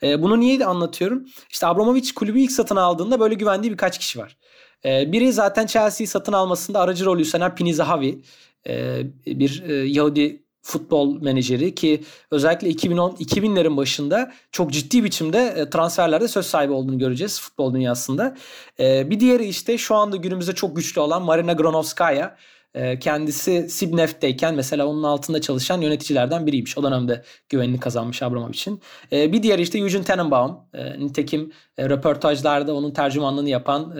E, 0.03 0.21
bunu 0.21 0.39
niye 0.39 0.65
anlatıyorum? 0.65 1.25
İşte 1.49 1.67
Abramovich 1.67 2.11
kulübü 2.15 2.39
ilk 2.39 2.51
satın 2.51 2.75
aldığında 2.75 3.19
böyle 3.19 3.35
güvendiği 3.35 3.71
birkaç 3.71 3.97
kişi 3.99 4.19
var. 4.19 4.37
E, 4.85 5.11
biri 5.11 5.33
zaten 5.33 5.65
Chelsea'yi 5.65 6.07
satın 6.07 6.33
almasında 6.33 6.79
aracı 6.79 7.05
rol 7.05 7.19
üstlenen 7.19 7.55
Pini 7.55 7.73
Zahavi. 7.73 8.21
E, 8.67 9.03
bir 9.25 9.63
e, 9.63 9.73
Yahudi 9.73 10.43
futbol 10.61 11.21
menajeri 11.21 11.75
ki 11.75 12.01
özellikle 12.31 12.69
2010 12.69 13.11
2000'lerin 13.11 13.77
başında 13.77 14.31
çok 14.51 14.71
ciddi 14.71 15.03
biçimde 15.03 15.53
e, 15.57 15.69
transferlerde 15.69 16.27
söz 16.27 16.45
sahibi 16.45 16.73
olduğunu 16.73 16.99
göreceğiz 16.99 17.41
futbol 17.41 17.73
dünyasında. 17.73 18.35
Bir 18.79 19.19
diğeri 19.19 19.45
işte 19.45 19.77
şu 19.77 19.95
anda 19.95 20.15
günümüzde 20.15 20.55
çok 20.55 20.75
güçlü 20.75 21.01
olan 21.01 21.21
Marina 21.21 21.53
Granovskaya. 21.53 22.37
E, 22.73 22.99
kendisi 22.99 23.69
Sibnef'teyken 23.69 24.55
mesela 24.55 24.85
onun 24.87 25.03
altında 25.03 25.41
çalışan 25.41 25.81
yöneticilerden 25.81 26.47
biriymiş. 26.47 26.77
O 26.77 26.83
dönemde 26.83 27.23
güvenini 27.49 27.79
kazanmış 27.79 28.21
Abramovich'in. 28.21 28.81
Bir 29.11 29.43
diğeri 29.43 29.61
işte 29.61 29.79
Eugene 29.79 30.03
Tenenbaum. 30.03 30.59
Nitekim 30.97 31.51
röportajlarda 31.79 32.75
onun 32.75 32.91
tercümanlığını 32.91 33.49
yapan 33.49 33.93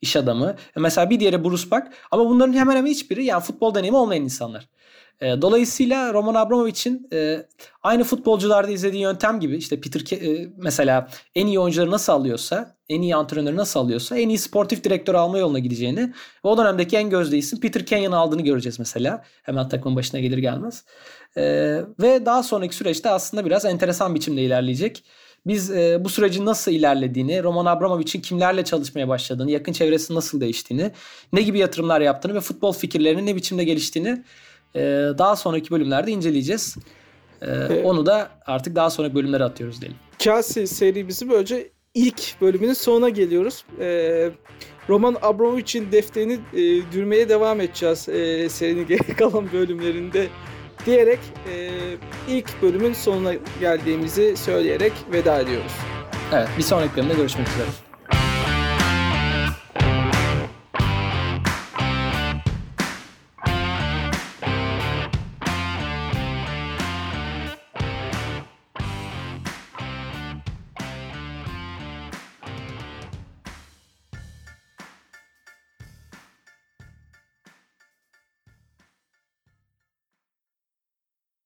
iş 0.00 0.16
adamı. 0.16 0.56
Mesela 0.76 1.10
bir 1.10 1.20
diğeri 1.20 1.44
Bruce 1.44 1.70
Buck. 1.70 1.82
Ama 2.10 2.28
bunların 2.28 2.52
hemen 2.52 2.76
hemen 2.76 2.90
hiçbiri 2.90 3.24
yani 3.24 3.42
futbol 3.42 3.74
deneyimi 3.74 3.96
olmayan 3.96 4.24
insanlar. 4.24 4.68
E, 5.20 5.42
dolayısıyla 5.42 6.12
Roman 6.14 6.34
Abramovich'in 6.34 7.08
e, 7.12 7.46
aynı 7.82 8.04
futbolcularda 8.04 8.70
izlediği 8.70 9.02
yöntem 9.02 9.40
gibi 9.40 9.56
işte 9.56 9.80
Peter 9.80 10.00
Ke- 10.00 10.42
e, 10.44 10.52
mesela 10.56 11.08
en 11.34 11.46
iyi 11.46 11.58
oyuncuları 11.58 11.90
nasıl 11.90 12.12
alıyorsa, 12.12 12.76
en 12.92 13.02
iyi 13.02 13.16
antrenörü 13.16 13.56
nasıl 13.56 13.80
alıyorsa 13.80 14.18
en 14.18 14.28
iyi 14.28 14.38
sportif 14.38 14.84
direktör 14.84 15.14
alma 15.14 15.38
yoluna 15.38 15.58
gideceğini 15.58 16.00
ve 16.44 16.48
o 16.48 16.58
dönemdeki 16.58 16.96
en 16.96 17.10
gözde 17.10 17.38
isim 17.38 17.60
Peter 17.60 17.86
Kenyon'u 17.86 18.16
aldığını 18.16 18.42
göreceğiz 18.42 18.78
mesela. 18.78 19.24
Hemen 19.42 19.68
takımın 19.68 19.96
başına 19.96 20.20
gelir 20.20 20.38
gelmez. 20.38 20.84
E, 21.36 21.42
ve 22.00 22.26
daha 22.26 22.42
sonraki 22.42 22.76
süreçte 22.76 23.10
aslında 23.10 23.44
biraz 23.44 23.64
enteresan 23.64 24.14
biçimde 24.14 24.42
ilerleyecek. 24.42 25.04
Biz 25.46 25.70
e, 25.70 26.04
bu 26.04 26.08
sürecin 26.08 26.46
nasıl 26.46 26.72
ilerlediğini, 26.72 27.42
Roman 27.42 27.66
Abramovich'in 27.66 28.20
kimlerle 28.20 28.64
çalışmaya 28.64 29.08
başladığını, 29.08 29.50
yakın 29.50 29.72
çevresi 29.72 30.14
nasıl 30.14 30.40
değiştiğini, 30.40 30.90
ne 31.32 31.42
gibi 31.42 31.58
yatırımlar 31.58 32.00
yaptığını 32.00 32.34
ve 32.34 32.40
futbol 32.40 32.72
fikirlerinin 32.72 33.26
ne 33.26 33.36
biçimde 33.36 33.64
geliştiğini 33.64 34.24
e, 34.74 34.80
daha 35.18 35.36
sonraki 35.36 35.70
bölümlerde 35.70 36.10
inceleyeceğiz. 36.10 36.76
E, 37.42 37.82
onu 37.84 38.06
da 38.06 38.28
artık 38.46 38.76
daha 38.76 38.90
sonraki 38.90 39.14
bölümlere 39.14 39.44
atıyoruz 39.44 39.80
diyelim. 39.80 39.98
Chelsea 40.18 40.66
serimizi 40.66 41.30
böylece 41.30 41.72
ilk 41.94 42.40
bölümünün 42.40 42.72
sonuna 42.72 43.08
geliyoruz. 43.08 43.64
E, 43.80 44.30
Roman 44.88 45.16
Abramovich'in 45.22 45.92
defterini 45.92 46.38
e, 46.52 46.92
dürmeye 46.92 47.28
devam 47.28 47.60
edeceğiz 47.60 48.08
e, 48.08 48.48
serinin 48.48 48.86
geri 48.88 49.16
kalan 49.16 49.52
bölümlerinde 49.52 50.26
diyerek 50.86 51.20
e, 51.52 51.70
ilk 52.28 52.62
bölümün 52.62 52.92
sonuna 52.92 53.34
geldiğimizi 53.60 54.36
söyleyerek 54.36 54.92
veda 55.12 55.40
ediyoruz. 55.40 55.72
Evet 56.32 56.48
bir 56.58 56.62
sonraki 56.62 56.96
bölümde 56.96 57.14
görüşmek 57.14 57.48
üzere. 57.48 57.91